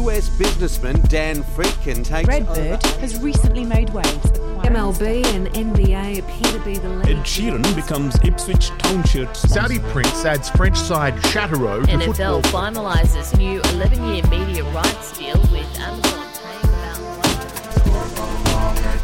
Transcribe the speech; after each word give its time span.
US 0.00 0.28
businessman 0.30 1.00
Dan 1.08 1.42
Friedkin 1.42 2.04
takes 2.04 2.28
Redbird 2.28 2.82
has 3.00 3.20
recently 3.20 3.64
made 3.64 3.90
waves. 3.90 4.30
MLB 4.64 5.24
and 5.34 5.48
NBA 5.48 6.18
appear 6.18 6.52
to 6.52 6.64
be 6.64 6.78
the 6.78 6.88
lead. 6.88 7.08
Ed 7.08 7.24
Sheeran 7.24 7.74
becomes 7.74 8.16
Ipswich 8.24 8.68
Township. 8.78 9.36
Saudi 9.36 9.78
Prince 9.78 10.24
adds 10.24 10.48
French 10.50 10.78
side 10.78 11.14
Châteauroux 11.16 11.84
to 11.86 11.92
NFL 11.92 12.42
football. 12.42 12.42
finalises 12.42 13.36
new 13.36 13.60
11-year 13.60 14.26
media 14.30 14.64
rights 14.72 15.18
deal 15.18 15.38
with 15.52 15.78
Amazon 15.78 16.20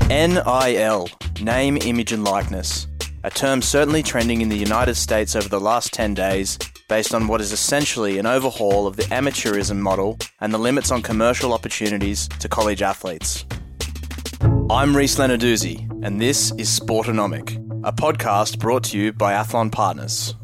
NIL, 0.08 1.08
name, 1.42 1.76
image, 1.78 2.12
and 2.12 2.22
likeness, 2.22 2.86
a 3.24 3.30
term 3.30 3.60
certainly 3.60 4.04
trending 4.04 4.40
in 4.40 4.48
the 4.48 4.56
United 4.56 4.94
States 4.94 5.34
over 5.34 5.48
the 5.48 5.60
last 5.60 5.92
10 5.92 6.14
days, 6.14 6.58
based 6.88 7.14
on 7.14 7.26
what 7.26 7.40
is 7.40 7.52
essentially 7.52 8.18
an 8.18 8.26
overhaul 8.26 8.86
of 8.86 8.96
the 8.96 9.02
amateurism 9.04 9.78
model 9.78 10.18
and 10.40 10.52
the 10.52 10.58
limits 10.58 10.90
on 10.90 11.02
commercial 11.02 11.52
opportunities 11.52 12.28
to 12.28 12.48
college 12.48 12.82
athletes. 12.82 13.44
I'm 14.70 14.96
Reese 14.96 15.16
Lenarduzzi, 15.16 16.04
and 16.04 16.20
this 16.20 16.52
is 16.52 16.68
Sportonomic, 16.68 17.56
a 17.84 17.92
podcast 17.92 18.58
brought 18.58 18.84
to 18.84 18.98
you 18.98 19.12
by 19.12 19.32
Athlon 19.32 19.72
Partners. 19.72 20.34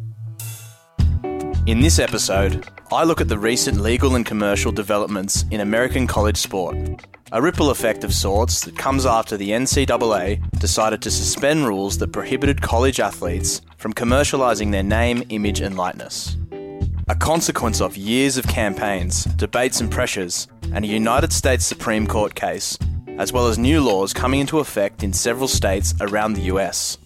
In 1.67 1.81
this 1.81 2.01
episode, 2.01 2.67
I 2.91 3.05
look 3.05 3.21
at 3.21 3.29
the 3.29 3.39
recent 3.39 3.81
legal 3.81 4.17
and 4.17 4.27
commercial 4.27 4.73
developments 4.73 5.45
in 5.53 5.61
American 5.61 6.09
college 6.09 6.37
sport. 6.37 6.77
A 7.35 7.41
ripple 7.41 7.71
effect 7.71 8.05
of 8.05 8.13
sorts 8.13 8.61
that 8.67 8.77
comes 8.77 9.07
after 9.07 9.39
the 9.39 9.53
NCAA 9.53 10.51
decided 10.61 11.01
to 11.01 11.11
suspend 11.11 11.67
rules 11.67 11.97
that 11.97 12.13
prohibited 12.13 12.61
college 12.61 13.01
athletes 13.01 13.63
from 13.79 13.95
commercializing 13.95 14.71
their 14.71 14.83
name, 14.83 15.23
image, 15.31 15.63
and 15.63 15.75
likeness. 15.75 16.37
A 17.09 17.15
consequence 17.15 17.81
of 17.81 17.97
years 17.97 18.37
of 18.37 18.47
campaigns, 18.49 19.25
debates, 19.25 19.81
and 19.81 19.91
pressures, 19.91 20.47
and 20.75 20.85
a 20.85 20.89
United 20.89 21.33
States 21.33 21.65
Supreme 21.65 22.07
Court 22.07 22.35
case, 22.35 22.77
as 23.17 23.33
well 23.33 23.47
as 23.47 23.57
new 23.57 23.81
laws 23.81 24.13
coming 24.13 24.41
into 24.41 24.59
effect 24.59 25.03
in 25.03 25.15
several 25.15 25.49
states 25.49 25.95
around 26.03 26.35
the 26.35 26.53
US. 26.53 26.99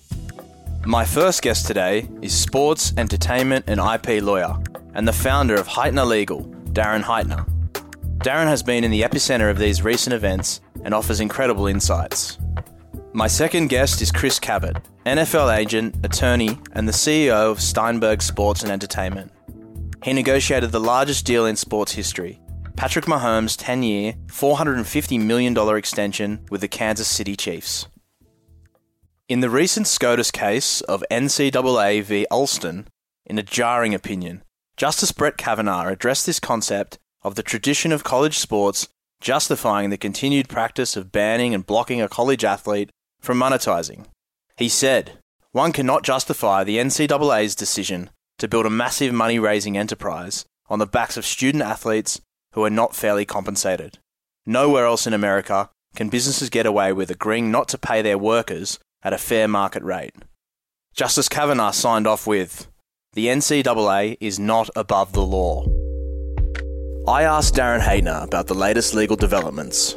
My 0.85 1.05
first 1.05 1.41
guest 1.41 1.69
today 1.69 2.09
is 2.21 2.37
sports, 2.37 2.93
entertainment, 2.97 3.67
and 3.69 3.79
IP 3.79 4.21
lawyer, 4.21 4.57
and 4.93 5.07
the 5.07 5.13
founder 5.13 5.55
of 5.55 5.69
Heitner 5.69 6.05
Legal, 6.05 6.47
Darren 6.73 7.05
Heitner. 7.05 7.47
Darren 8.19 8.47
has 8.47 8.63
been 8.63 8.83
in 8.83 8.91
the 8.91 9.03
epicenter 9.03 9.51
of 9.51 9.59
these 9.59 9.83
recent 9.83 10.15
events 10.15 10.61
and 10.85 10.95
offers 10.95 11.21
incredible 11.21 11.67
insights. 11.67 12.39
My 13.13 13.27
second 13.27 13.69
guest 13.69 14.03
is 14.03 14.11
Chris 14.11 14.41
Cabott, 14.41 14.83
NFL 15.05 15.57
agent, 15.57 16.05
attorney, 16.05 16.59
and 16.73 16.89
the 16.89 16.93
CEO 16.93 17.51
of 17.51 17.61
Steinberg 17.61 18.23
Sports 18.23 18.63
and 18.63 18.73
Entertainment. 18.73 19.33
He 20.03 20.13
negotiated 20.13 20.73
the 20.73 20.81
largest 20.81 21.25
deal 21.25 21.47
in 21.47 21.57
sports 21.57 21.93
history 21.93 22.41
Patrick 22.77 23.07
Mahomes' 23.07 23.57
10 23.59 23.83
year, 23.83 24.15
$450 24.27 25.21
million 25.21 25.57
extension 25.77 26.45
with 26.51 26.61
the 26.61 26.69
Kansas 26.69 27.09
City 27.09 27.37
Chiefs. 27.37 27.87
In 29.29 29.41
the 29.41 29.51
recent 29.51 29.87
SCOTUS 29.87 30.31
case 30.31 30.81
of 30.83 31.03
NCAA 31.11 32.03
v. 32.03 32.27
Alston, 32.31 32.87
in 33.25 33.39
a 33.39 33.43
jarring 33.43 33.95
opinion, 33.95 34.43
Justice 34.77 35.13
Brett 35.13 35.37
Kavanaugh 35.37 35.89
addressed 35.89 36.27
this 36.27 36.39
concept 36.39 36.99
of 37.27 37.35
the 37.35 37.43
tradition 37.43 37.91
of 37.91 38.05
college 38.05 38.39
sports 38.39 38.87
justifying 39.21 39.91
the 39.91 39.97
continued 39.97 40.49
practice 40.49 40.97
of 40.97 41.11
banning 41.11 41.53
and 41.53 41.67
blocking 41.67 42.01
a 42.01 42.09
college 42.09 42.45
athlete 42.45 42.89
from 43.21 43.37
monetizing. 43.37 44.07
He 44.57 44.69
said, 44.69 45.19
One 45.51 45.73
cannot 45.73 46.05
justify 46.05 46.63
the 46.63 46.77
NCAA's 46.79 47.57
decision 47.57 48.11
to 48.39 48.47
build 48.47 48.65
a 48.65 48.71
massive 48.71 49.13
money 49.13 49.41
raising 49.41 49.77
enterprise 49.77 50.45
on 50.69 50.79
the 50.79 50.87
backs 50.87 51.17
of 51.17 51.27
student 51.27 51.65
athletes 51.65 52.21
who 52.53 52.65
are 52.65 52.71
not 52.71 52.95
fairly 52.95 53.25
compensated. 53.25 53.99
Nowhere 54.47 54.87
else 54.87 55.05
in 55.05 55.13
America 55.13 55.69
can 55.97 56.09
businesses 56.09 56.49
get 56.49 56.65
away 56.65 56.93
with 56.93 57.11
agreeing 57.11 57.51
not 57.51 57.67
to 57.71 57.79
pay 57.79 58.03
their 58.03 58.19
workers 58.19 58.79
at 59.03 59.13
a 59.13 59.19
fair 59.19 59.49
market 59.49 59.83
rate. 59.83 60.15
Justice 60.95 61.29
Kavanaugh 61.29 61.73
signed 61.73 62.07
off 62.07 62.25
with, 62.25 62.69
The 63.15 63.27
NCAA 63.27 64.17
is 64.21 64.39
not 64.39 64.71
above 64.77 65.13
the 65.13 65.27
law. 65.27 65.67
I 67.09 67.23
asked 67.23 67.55
Darren 67.55 67.83
Heitner 67.83 68.25
about 68.25 68.49
the 68.49 68.55
latest 68.55 68.93
legal 68.93 69.15
developments. 69.15 69.95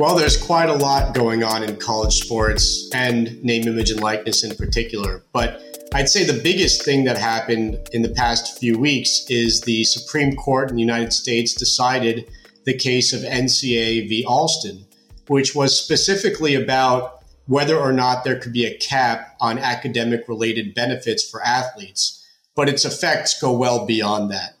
Well, 0.00 0.16
there's 0.16 0.36
quite 0.36 0.68
a 0.68 0.74
lot 0.74 1.14
going 1.14 1.44
on 1.44 1.62
in 1.62 1.76
college 1.76 2.14
sports 2.14 2.90
and 2.92 3.40
name, 3.44 3.68
image, 3.68 3.88
and 3.92 4.00
likeness 4.00 4.42
in 4.42 4.56
particular. 4.56 5.22
But 5.32 5.62
I'd 5.94 6.08
say 6.08 6.24
the 6.24 6.42
biggest 6.42 6.84
thing 6.84 7.04
that 7.04 7.16
happened 7.18 7.78
in 7.92 8.02
the 8.02 8.08
past 8.08 8.58
few 8.58 8.76
weeks 8.76 9.24
is 9.28 9.60
the 9.60 9.84
Supreme 9.84 10.34
Court 10.34 10.70
in 10.70 10.74
the 10.74 10.82
United 10.82 11.12
States 11.12 11.54
decided 11.54 12.28
the 12.64 12.74
case 12.74 13.12
of 13.12 13.20
NCAA 13.20 14.08
v. 14.08 14.24
Alston, 14.26 14.84
which 15.28 15.54
was 15.54 15.78
specifically 15.80 16.56
about 16.56 17.22
whether 17.46 17.78
or 17.78 17.92
not 17.92 18.24
there 18.24 18.40
could 18.40 18.52
be 18.52 18.66
a 18.66 18.76
cap 18.78 19.36
on 19.40 19.56
academic 19.56 20.26
related 20.26 20.74
benefits 20.74 21.22
for 21.30 21.40
athletes. 21.44 22.26
But 22.56 22.68
its 22.68 22.84
effects 22.84 23.40
go 23.40 23.56
well 23.56 23.86
beyond 23.86 24.32
that. 24.32 24.56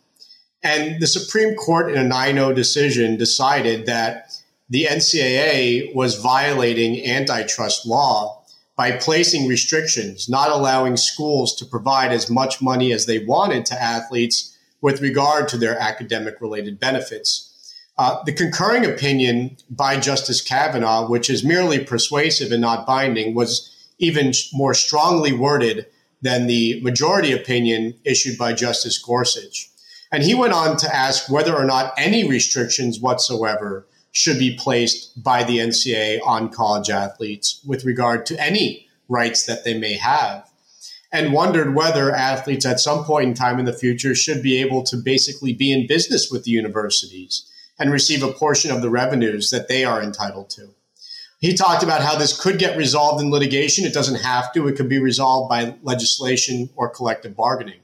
And 0.62 1.00
the 1.00 1.06
Supreme 1.06 1.56
Court, 1.56 1.90
in 1.90 1.98
a 1.98 2.04
9 2.04 2.34
0 2.34 2.52
decision, 2.52 3.16
decided 3.16 3.86
that 3.86 4.38
the 4.70 4.84
NCAA 4.84 5.94
was 5.94 6.16
violating 6.16 7.04
antitrust 7.04 7.86
law 7.86 8.42
by 8.76 8.92
placing 8.92 9.48
restrictions, 9.48 10.28
not 10.28 10.50
allowing 10.50 10.96
schools 10.96 11.54
to 11.56 11.66
provide 11.66 12.12
as 12.12 12.30
much 12.30 12.62
money 12.62 12.92
as 12.92 13.06
they 13.06 13.18
wanted 13.18 13.66
to 13.66 13.82
athletes 13.82 14.56
with 14.80 15.02
regard 15.02 15.48
to 15.48 15.56
their 15.58 15.78
academic 15.78 16.40
related 16.40 16.80
benefits. 16.80 17.48
Uh, 17.98 18.22
the 18.24 18.32
concurring 18.32 18.86
opinion 18.86 19.56
by 19.68 20.00
Justice 20.00 20.40
Kavanaugh, 20.40 21.08
which 21.08 21.28
is 21.28 21.44
merely 21.44 21.84
persuasive 21.84 22.50
and 22.50 22.62
not 22.62 22.86
binding, 22.86 23.34
was 23.34 23.70
even 23.98 24.32
more 24.52 24.74
strongly 24.74 25.32
worded 25.32 25.86
than 26.22 26.46
the 26.46 26.80
majority 26.82 27.32
opinion 27.32 27.94
issued 28.04 28.38
by 28.38 28.52
Justice 28.52 28.98
Gorsuch. 28.98 29.68
And 30.12 30.22
he 30.22 30.34
went 30.34 30.52
on 30.52 30.76
to 30.76 30.94
ask 30.94 31.30
whether 31.30 31.56
or 31.56 31.64
not 31.64 31.94
any 31.96 32.28
restrictions 32.28 33.00
whatsoever 33.00 33.86
should 34.12 34.38
be 34.38 34.54
placed 34.54 35.22
by 35.22 35.42
the 35.42 35.56
NCAA 35.56 36.20
on 36.24 36.50
college 36.50 36.90
athletes 36.90 37.62
with 37.66 37.86
regard 37.86 38.26
to 38.26 38.38
any 38.38 38.86
rights 39.08 39.46
that 39.46 39.64
they 39.64 39.76
may 39.76 39.94
have, 39.94 40.50
and 41.10 41.32
wondered 41.32 41.74
whether 41.74 42.14
athletes 42.14 42.66
at 42.66 42.78
some 42.78 43.04
point 43.04 43.28
in 43.28 43.34
time 43.34 43.58
in 43.58 43.64
the 43.64 43.72
future 43.72 44.14
should 44.14 44.42
be 44.42 44.60
able 44.60 44.82
to 44.82 44.98
basically 44.98 45.54
be 45.54 45.72
in 45.72 45.86
business 45.86 46.30
with 46.30 46.44
the 46.44 46.50
universities 46.50 47.50
and 47.78 47.90
receive 47.90 48.22
a 48.22 48.32
portion 48.32 48.70
of 48.70 48.82
the 48.82 48.90
revenues 48.90 49.50
that 49.50 49.66
they 49.66 49.82
are 49.82 50.02
entitled 50.02 50.50
to. 50.50 50.74
He 51.40 51.54
talked 51.54 51.82
about 51.82 52.02
how 52.02 52.16
this 52.16 52.38
could 52.38 52.58
get 52.58 52.76
resolved 52.76 53.22
in 53.22 53.30
litigation. 53.30 53.84
It 53.84 53.94
doesn't 53.94 54.22
have 54.22 54.52
to, 54.52 54.68
it 54.68 54.76
could 54.76 54.88
be 54.88 55.00
resolved 55.00 55.48
by 55.48 55.74
legislation 55.82 56.70
or 56.76 56.88
collective 56.88 57.34
bargaining. 57.34 57.80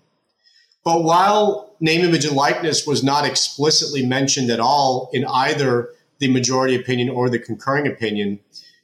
But 0.89 1.05
while 1.05 1.77
name, 1.81 2.01
image, 2.01 2.25
and 2.25 2.35
likeness 2.35 2.87
was 2.87 3.05
not 3.05 3.27
explicitly 3.27 4.07
mentioned 4.07 4.49
at 4.49 4.59
all 4.59 5.11
in 5.13 5.27
either 5.27 5.91
the 6.19 6.29
majority 6.29 6.75
opinion 6.75 7.11
or 7.11 7.29
the 7.29 7.39
concurring 7.39 7.87
opinion, 7.87 8.41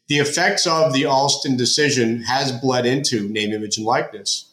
the 0.09 0.19
effects 0.19 0.67
of 0.67 0.93
the 0.93 1.07
Alston 1.07 1.57
decision 1.57 2.25
has 2.25 2.53
bled 2.53 2.85
into 2.85 3.27
name, 3.31 3.55
image, 3.55 3.79
and 3.79 3.87
likeness. 3.87 4.53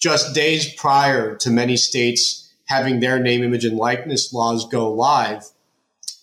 Just 0.00 0.34
days 0.34 0.74
prior 0.74 1.36
to 1.36 1.50
many 1.50 1.76
states 1.76 2.52
having 2.64 2.98
their 2.98 3.20
name, 3.20 3.44
image, 3.44 3.64
and 3.64 3.76
likeness 3.76 4.32
laws 4.32 4.66
go 4.68 4.92
live, 4.92 5.44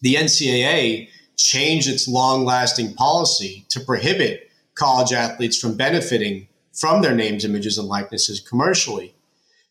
the 0.01 0.15
NCAA 0.15 1.07
changed 1.37 1.87
its 1.87 2.05
long 2.05 2.43
lasting 2.43 2.95
policy 2.95 3.65
to 3.69 3.79
prohibit 3.79 4.51
college 4.73 5.13
athletes 5.13 5.57
from 5.57 5.77
benefiting 5.77 6.49
from 6.73 7.01
their 7.01 7.15
names, 7.15 7.45
images, 7.45 7.77
and 7.77 7.87
likenesses 7.87 8.41
commercially. 8.41 9.14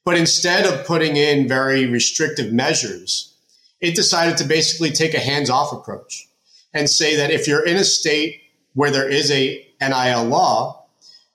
But 0.04 0.18
instead 0.18 0.66
of 0.66 0.86
putting 0.86 1.16
in 1.16 1.48
very 1.48 1.86
restrictive 1.86 2.52
measures, 2.52 3.34
it 3.80 3.94
decided 3.94 4.36
to 4.38 4.44
basically 4.44 4.90
take 4.90 5.14
a 5.14 5.18
hands 5.18 5.50
off 5.50 5.72
approach 5.72 6.28
and 6.72 6.90
say 6.90 7.16
that 7.16 7.30
if 7.30 7.48
you're 7.48 7.64
in 7.64 7.76
a 7.76 7.84
state 7.84 8.42
where 8.74 8.90
there 8.90 9.08
is 9.08 9.30
a 9.30 9.66
NIL 9.80 10.24
law, 10.24 10.86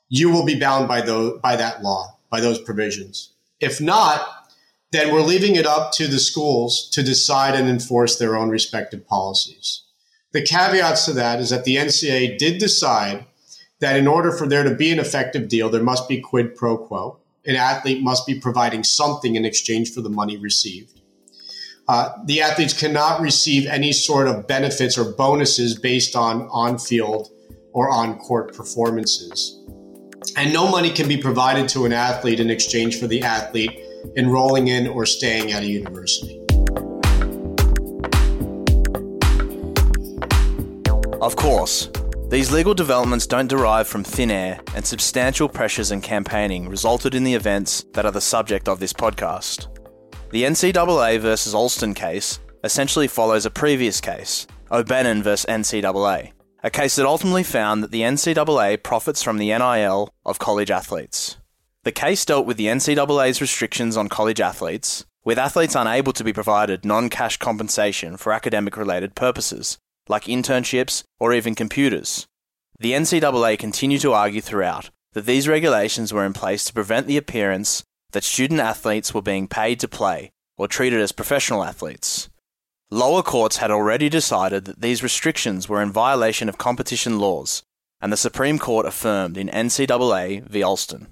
you 0.10 0.30
will 0.32 0.46
be 0.46 0.60
bound 0.60 0.88
by 0.88 1.02
those, 1.02 1.40
by 1.42 1.56
that 1.56 1.82
law, 1.82 2.18
by 2.30 2.42
those 2.42 2.60
provisions. 2.60 3.32
If 3.60 3.80
not, 3.80 4.28
then 4.92 5.14
we're 5.14 5.22
leaving 5.22 5.56
it 5.56 5.66
up 5.66 5.92
to 5.94 6.08
the 6.08 6.20
schools 6.20 6.90
to 6.92 7.04
decide 7.04 7.56
and 7.56 7.70
enforce 7.70 8.18
their 8.18 8.36
own 8.36 8.50
respective 8.50 9.08
policies. 9.08 9.84
The 10.32 10.42
caveats 10.42 11.06
to 11.06 11.14
that 11.14 11.40
is 11.40 11.50
that 11.50 11.64
the 11.64 11.76
NCAA 11.78 12.38
did 12.38 12.60
decide 12.60 13.26
that 13.80 13.96
in 13.96 14.08
order 14.08 14.32
for 14.32 14.48
there 14.48 14.64
to 14.64 14.76
be 14.76 14.92
an 14.92 15.00
effective 15.00 15.48
deal, 15.48 15.70
there 15.70 15.84
must 15.84 16.08
be 16.08 16.20
quid 16.20 16.56
pro 16.56 16.78
quo. 16.78 17.18
An 17.50 17.56
athlete 17.56 18.04
must 18.04 18.28
be 18.28 18.40
providing 18.40 18.84
something 18.84 19.36
in 19.36 19.44
exchange 19.44 19.92
for 19.92 20.02
the 20.02 20.10
money 20.10 20.38
received. 20.38 21.02
Uh, 21.88 22.12
the 22.26 22.42
athletes 22.42 22.80
cannot 22.80 23.22
receive 23.22 23.66
any 23.66 23.92
sort 23.92 24.28
of 24.28 24.46
benefits 24.46 25.00
or 25.00 25.14
bonuses 25.14 25.76
based 25.76 26.16
on 26.16 26.48
on 26.52 26.78
field 26.78 27.30
or 27.74 27.90
on 27.90 28.20
court 28.20 28.56
performances. 28.56 29.60
And 30.38 30.54
no 30.54 30.70
money 30.70 30.92
can 30.92 31.08
be 31.08 31.18
provided 31.18 31.68
to 31.70 31.86
an 31.86 31.92
athlete 31.92 32.40
in 32.40 32.52
exchange 32.52 33.00
for 33.00 33.08
the 33.08 33.24
athlete 33.24 33.72
enrolling 34.16 34.68
in 34.68 34.88
or 34.88 35.08
staying 35.08 35.52
at 35.52 35.64
a 35.64 35.66
university. 35.66 36.40
Of 41.20 41.36
course, 41.36 41.90
these 42.30 42.52
legal 42.52 42.76
developments 42.76 43.26
don't 43.26 43.48
derive 43.48 43.88
from 43.88 44.04
thin 44.04 44.30
air, 44.30 44.60
and 44.76 44.86
substantial 44.86 45.50
pressures 45.50 45.90
and 45.90 46.04
campaigning 46.04 46.70
resulted 46.70 47.16
in 47.16 47.24
the 47.24 47.34
events 47.34 47.86
that 47.94 48.06
are 48.06 48.12
the 48.12 48.22
subject 48.22 48.70
of 48.70 48.80
this 48.80 48.94
podcast. 48.94 49.68
The 50.30 50.44
NCAA 50.44 51.20
versus 51.20 51.56
Alston 51.56 51.96
case 51.96 52.40
essentially 52.64 53.08
follows 53.08 53.48
a 53.48 53.50
previous 53.50 54.00
case, 54.00 54.46
O'Bannon 54.72 55.24
versus 55.24 55.48
NCAA, 55.48 56.34
a 56.64 56.70
case 56.70 56.98
that 56.98 57.08
ultimately 57.08 57.44
found 57.44 57.82
that 57.82 57.90
the 57.90 58.02
NCAA 58.02 58.84
profits 58.84 59.24
from 59.24 59.40
the 59.40 59.48
NIL 59.48 60.14
of 60.24 60.38
college 60.38 60.70
athletes. 60.70 61.38
The 61.84 61.92
case 61.92 62.26
dealt 62.26 62.46
with 62.46 62.58
the 62.58 62.68
NCAA's 62.68 63.42
restrictions 63.42 63.98
on 63.98 64.08
college 64.08 64.40
athletes, 64.40 65.04
with 65.26 65.40
athletes 65.40 65.74
unable 65.74 66.14
to 66.14 66.24
be 66.24 66.34
provided 66.34 66.86
non 66.86 67.10
cash 67.10 67.38
compensation 67.38 68.18
for 68.18 68.34
academic 68.34 68.78
related 68.78 69.16
purposes, 69.16 69.80
like 70.10 70.26
internships 70.26 71.04
or 71.20 71.34
even 71.34 71.56
computers. 71.56 72.28
The 72.80 72.92
NCAA 72.92 73.58
continued 73.58 74.02
to 74.02 74.12
argue 74.14 74.42
throughout 74.42 74.90
that 75.14 75.26
these 75.26 75.48
regulations 75.48 76.12
were 76.12 76.26
in 76.26 76.34
place 76.34 76.66
to 76.66 76.74
prevent 76.74 77.08
the 77.08 77.18
appearance 77.18 77.84
that 78.12 78.24
student 78.24 78.60
athletes 78.60 79.14
were 79.14 79.22
being 79.22 79.48
paid 79.48 79.80
to 79.80 79.88
play 79.88 80.32
or 80.58 80.68
treated 80.68 81.00
as 81.00 81.12
professional 81.12 81.64
athletes. 81.64 82.30
Lower 82.92 83.22
courts 83.22 83.58
had 83.58 83.70
already 83.70 84.10
decided 84.10 84.66
that 84.66 84.82
these 84.82 85.04
restrictions 85.04 85.70
were 85.70 85.82
in 85.82 85.92
violation 85.92 86.50
of 86.50 86.58
competition 86.58 87.20
laws, 87.20 87.62
and 88.02 88.12
the 88.12 88.18
Supreme 88.18 88.58
Court 88.58 88.86
affirmed 88.86 89.38
in 89.38 89.48
NCAA 89.50 90.44
v. 90.44 90.64
Alston. 90.64 91.08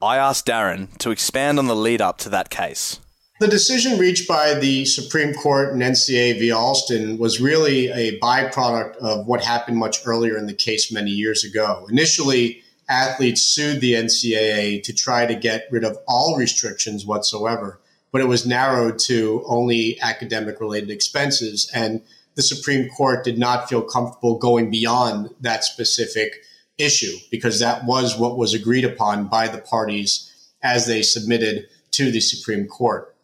I 0.00 0.16
asked 0.16 0.46
Darren 0.46 0.96
to 0.98 1.10
expand 1.10 1.58
on 1.58 1.66
the 1.66 1.76
lead 1.76 2.00
up 2.00 2.18
to 2.18 2.28
that 2.28 2.48
case. 2.48 3.00
The 3.40 3.48
decision 3.48 3.98
reached 3.98 4.28
by 4.28 4.52
the 4.52 4.84
Supreme 4.84 5.32
Court 5.32 5.72
in 5.72 5.78
NCAA 5.78 6.38
v. 6.38 6.52
Alston 6.52 7.16
was 7.16 7.40
really 7.40 7.88
a 7.88 8.18
byproduct 8.18 8.96
of 8.96 9.26
what 9.26 9.42
happened 9.42 9.78
much 9.78 10.06
earlier 10.06 10.36
in 10.36 10.44
the 10.44 10.52
case 10.52 10.92
many 10.92 11.10
years 11.10 11.42
ago. 11.42 11.86
Initially, 11.88 12.62
athletes 12.86 13.40
sued 13.40 13.80
the 13.80 13.94
NCAA 13.94 14.82
to 14.82 14.92
try 14.92 15.24
to 15.24 15.34
get 15.34 15.68
rid 15.70 15.84
of 15.84 15.96
all 16.06 16.36
restrictions 16.36 17.06
whatsoever, 17.06 17.80
but 18.12 18.20
it 18.20 18.28
was 18.28 18.44
narrowed 18.44 18.98
to 19.06 19.42
only 19.46 19.98
academic 20.02 20.60
related 20.60 20.90
expenses. 20.90 21.70
And 21.74 22.02
the 22.34 22.42
Supreme 22.42 22.90
Court 22.90 23.24
did 23.24 23.38
not 23.38 23.70
feel 23.70 23.80
comfortable 23.80 24.36
going 24.36 24.70
beyond 24.70 25.30
that 25.40 25.64
specific 25.64 26.44
issue 26.76 27.16
because 27.30 27.58
that 27.60 27.86
was 27.86 28.18
what 28.18 28.36
was 28.36 28.52
agreed 28.52 28.84
upon 28.84 29.28
by 29.28 29.48
the 29.48 29.62
parties 29.62 30.30
as 30.62 30.86
they 30.86 31.00
submitted 31.00 31.68
to 31.92 32.10
the 32.10 32.20
Supreme 32.20 32.66
Court. 32.66 33.16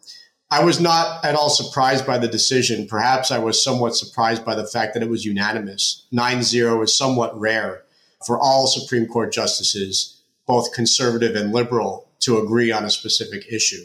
I 0.49 0.63
was 0.63 0.79
not 0.79 1.25
at 1.25 1.35
all 1.35 1.49
surprised 1.49 2.07
by 2.07 2.17
the 2.17 2.27
decision. 2.27 2.87
Perhaps 2.87 3.31
I 3.31 3.37
was 3.37 3.61
somewhat 3.61 3.97
surprised 3.97 4.45
by 4.45 4.55
the 4.55 4.65
fact 4.65 4.93
that 4.93 5.03
it 5.03 5.09
was 5.09 5.25
unanimous. 5.25 6.05
9 6.11 6.41
0 6.41 6.81
is 6.83 6.97
somewhat 6.97 7.37
rare 7.37 7.83
for 8.25 8.39
all 8.39 8.67
Supreme 8.67 9.07
Court 9.07 9.33
justices, 9.33 10.21
both 10.45 10.73
conservative 10.73 11.35
and 11.35 11.53
liberal, 11.53 12.07
to 12.19 12.37
agree 12.37 12.71
on 12.71 12.85
a 12.85 12.89
specific 12.89 13.45
issue. 13.51 13.83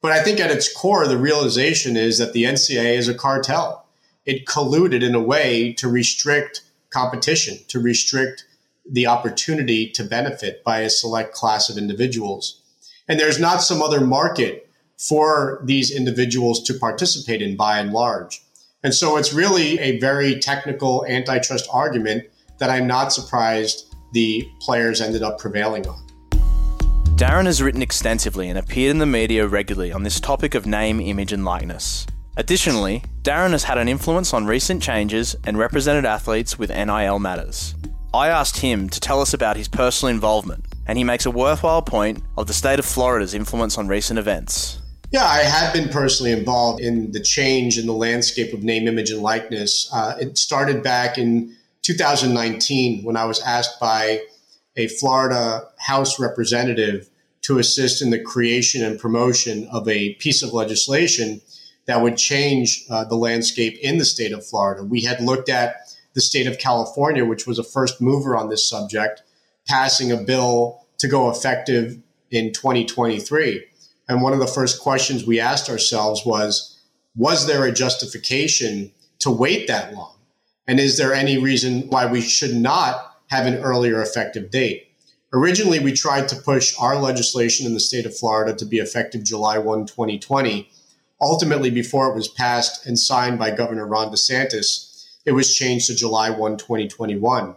But 0.00 0.12
I 0.12 0.22
think 0.22 0.40
at 0.40 0.50
its 0.50 0.72
core, 0.72 1.06
the 1.06 1.18
realization 1.18 1.98
is 1.98 2.16
that 2.16 2.32
the 2.32 2.44
NCAA 2.44 2.96
is 2.96 3.08
a 3.08 3.14
cartel. 3.14 3.86
It 4.24 4.46
colluded 4.46 5.02
in 5.02 5.14
a 5.14 5.22
way 5.22 5.74
to 5.74 5.88
restrict 5.88 6.62
competition, 6.88 7.58
to 7.68 7.78
restrict 7.78 8.46
the 8.90 9.06
opportunity 9.06 9.90
to 9.90 10.02
benefit 10.02 10.64
by 10.64 10.80
a 10.80 10.90
select 10.90 11.34
class 11.34 11.68
of 11.68 11.76
individuals. 11.76 12.62
And 13.06 13.20
there's 13.20 13.38
not 13.38 13.62
some 13.62 13.82
other 13.82 14.00
market 14.00 14.69
for 15.08 15.62
these 15.64 15.90
individuals 15.90 16.62
to 16.64 16.74
participate 16.74 17.40
in 17.40 17.56
by 17.56 17.78
and 17.78 17.92
large. 17.92 18.42
And 18.82 18.94
so 18.94 19.16
it's 19.16 19.32
really 19.32 19.78
a 19.78 19.98
very 19.98 20.38
technical 20.38 21.06
antitrust 21.06 21.68
argument 21.72 22.24
that 22.58 22.70
I'm 22.70 22.86
not 22.86 23.12
surprised 23.12 23.94
the 24.12 24.46
players 24.60 25.00
ended 25.00 25.22
up 25.22 25.38
prevailing 25.38 25.86
on. 25.88 26.06
Darren 27.16 27.46
has 27.46 27.62
written 27.62 27.82
extensively 27.82 28.48
and 28.48 28.58
appeared 28.58 28.90
in 28.90 28.98
the 28.98 29.06
media 29.06 29.46
regularly 29.46 29.92
on 29.92 30.02
this 30.02 30.20
topic 30.20 30.54
of 30.54 30.66
name, 30.66 31.00
image, 31.00 31.32
and 31.32 31.44
likeness. 31.44 32.06
Additionally, 32.36 33.02
Darren 33.22 33.50
has 33.50 33.64
had 33.64 33.76
an 33.76 33.88
influence 33.88 34.32
on 34.32 34.46
recent 34.46 34.82
changes 34.82 35.36
and 35.44 35.58
represented 35.58 36.06
athletes 36.06 36.58
with 36.58 36.70
NIL 36.70 37.18
matters. 37.18 37.74
I 38.14 38.28
asked 38.28 38.58
him 38.58 38.88
to 38.88 39.00
tell 39.00 39.20
us 39.20 39.34
about 39.34 39.56
his 39.56 39.68
personal 39.68 40.14
involvement, 40.14 40.64
and 40.86 40.96
he 40.96 41.04
makes 41.04 41.26
a 41.26 41.30
worthwhile 41.30 41.82
point 41.82 42.22
of 42.36 42.46
the 42.46 42.54
state 42.54 42.78
of 42.78 42.86
Florida's 42.86 43.34
influence 43.34 43.76
on 43.76 43.86
recent 43.86 44.18
events. 44.18 44.79
Yeah, 45.12 45.24
I 45.24 45.38
have 45.38 45.72
been 45.72 45.88
personally 45.88 46.30
involved 46.30 46.80
in 46.80 47.10
the 47.10 47.18
change 47.18 47.78
in 47.78 47.86
the 47.86 47.92
landscape 47.92 48.52
of 48.54 48.62
name, 48.62 48.86
image, 48.86 49.10
and 49.10 49.20
likeness. 49.20 49.90
Uh, 49.92 50.16
it 50.20 50.38
started 50.38 50.84
back 50.84 51.18
in 51.18 51.56
2019 51.82 53.02
when 53.02 53.16
I 53.16 53.24
was 53.24 53.40
asked 53.40 53.80
by 53.80 54.20
a 54.76 54.86
Florida 54.86 55.66
House 55.78 56.20
representative 56.20 57.10
to 57.42 57.58
assist 57.58 58.02
in 58.02 58.10
the 58.10 58.20
creation 58.20 58.84
and 58.84 59.00
promotion 59.00 59.66
of 59.72 59.88
a 59.88 60.14
piece 60.14 60.44
of 60.44 60.52
legislation 60.52 61.40
that 61.86 62.02
would 62.02 62.16
change 62.16 62.84
uh, 62.88 63.02
the 63.02 63.16
landscape 63.16 63.78
in 63.82 63.98
the 63.98 64.04
state 64.04 64.30
of 64.30 64.46
Florida. 64.46 64.84
We 64.84 65.02
had 65.02 65.20
looked 65.20 65.48
at 65.48 65.92
the 66.14 66.20
state 66.20 66.46
of 66.46 66.58
California, 66.58 67.24
which 67.24 67.48
was 67.48 67.58
a 67.58 67.64
first 67.64 68.00
mover 68.00 68.36
on 68.36 68.48
this 68.48 68.68
subject, 68.68 69.22
passing 69.66 70.12
a 70.12 70.16
bill 70.16 70.86
to 70.98 71.08
go 71.08 71.28
effective 71.30 71.98
in 72.30 72.52
2023. 72.52 73.64
And 74.10 74.22
one 74.22 74.32
of 74.32 74.40
the 74.40 74.46
first 74.48 74.80
questions 74.80 75.24
we 75.24 75.38
asked 75.38 75.70
ourselves 75.70 76.26
was 76.26 76.80
Was 77.14 77.46
there 77.46 77.64
a 77.64 77.70
justification 77.70 78.90
to 79.20 79.30
wait 79.30 79.68
that 79.68 79.94
long? 79.94 80.16
And 80.66 80.80
is 80.80 80.98
there 80.98 81.14
any 81.14 81.38
reason 81.38 81.82
why 81.90 82.06
we 82.06 82.20
should 82.20 82.56
not 82.56 83.18
have 83.28 83.46
an 83.46 83.62
earlier 83.62 84.02
effective 84.02 84.50
date? 84.50 84.88
Originally, 85.32 85.78
we 85.78 85.92
tried 85.92 86.26
to 86.26 86.42
push 86.42 86.74
our 86.80 86.98
legislation 86.98 87.66
in 87.66 87.74
the 87.74 87.78
state 87.78 88.04
of 88.04 88.16
Florida 88.16 88.52
to 88.56 88.64
be 88.64 88.78
effective 88.78 89.22
July 89.22 89.58
1, 89.58 89.86
2020. 89.86 90.68
Ultimately, 91.20 91.70
before 91.70 92.10
it 92.10 92.16
was 92.16 92.26
passed 92.26 92.84
and 92.86 92.98
signed 92.98 93.38
by 93.38 93.52
Governor 93.52 93.86
Ron 93.86 94.10
DeSantis, 94.10 95.06
it 95.24 95.32
was 95.32 95.54
changed 95.54 95.86
to 95.86 95.94
July 95.94 96.30
1, 96.30 96.56
2021. 96.56 97.54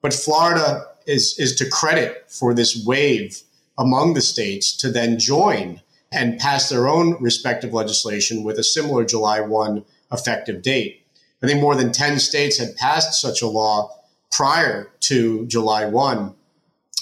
But 0.00 0.14
Florida 0.14 0.86
is, 1.06 1.38
is 1.38 1.54
to 1.56 1.68
credit 1.68 2.24
for 2.30 2.54
this 2.54 2.86
wave 2.86 3.42
among 3.76 4.14
the 4.14 4.22
states 4.22 4.74
to 4.78 4.90
then 4.90 5.18
join 5.18 5.82
and 6.12 6.38
pass 6.38 6.68
their 6.68 6.88
own 6.88 7.20
respective 7.22 7.72
legislation 7.72 8.42
with 8.42 8.58
a 8.58 8.64
similar 8.64 9.04
July 9.04 9.40
1 9.40 9.84
effective 10.12 10.62
date. 10.62 11.06
I 11.42 11.46
think 11.46 11.60
more 11.60 11.76
than 11.76 11.92
10 11.92 12.18
states 12.18 12.58
had 12.58 12.76
passed 12.76 13.20
such 13.20 13.42
a 13.42 13.46
law 13.46 13.96
prior 14.30 14.90
to 15.00 15.46
July 15.46 15.86
1. 15.86 16.34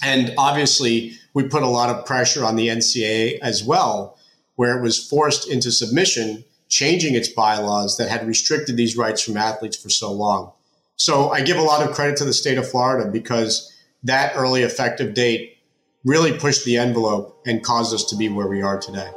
And 0.02 0.32
obviously, 0.38 1.14
we 1.34 1.48
put 1.48 1.62
a 1.62 1.68
lot 1.68 1.90
of 1.90 2.06
pressure 2.06 2.44
on 2.44 2.56
the 2.56 2.68
NCAA 2.68 3.38
as 3.40 3.64
well, 3.64 4.16
where 4.56 4.78
it 4.78 4.82
was 4.82 5.02
forced 5.02 5.50
into 5.50 5.72
submission, 5.72 6.44
changing 6.68 7.14
its 7.14 7.28
bylaws 7.28 7.96
that 7.96 8.08
had 8.08 8.26
restricted 8.26 8.76
these 8.76 8.96
rights 8.96 9.22
from 9.22 9.36
athletes 9.36 9.76
for 9.76 9.88
so 9.88 10.12
long. 10.12 10.52
So 10.96 11.30
I 11.30 11.40
give 11.40 11.56
a 11.56 11.62
lot 11.62 11.86
of 11.86 11.94
credit 11.94 12.16
to 12.18 12.24
the 12.24 12.32
state 12.32 12.58
of 12.58 12.68
Florida 12.68 13.10
because 13.10 13.72
that 14.04 14.32
early 14.36 14.62
effective 14.62 15.14
date 15.14 15.57
really 16.04 16.38
pushed 16.38 16.64
the 16.64 16.76
envelope 16.76 17.42
and 17.46 17.62
caused 17.62 17.92
us 17.92 18.04
to 18.04 18.16
be 18.16 18.28
where 18.28 18.46
we 18.46 18.62
are 18.62 18.78
today. 18.78 19.10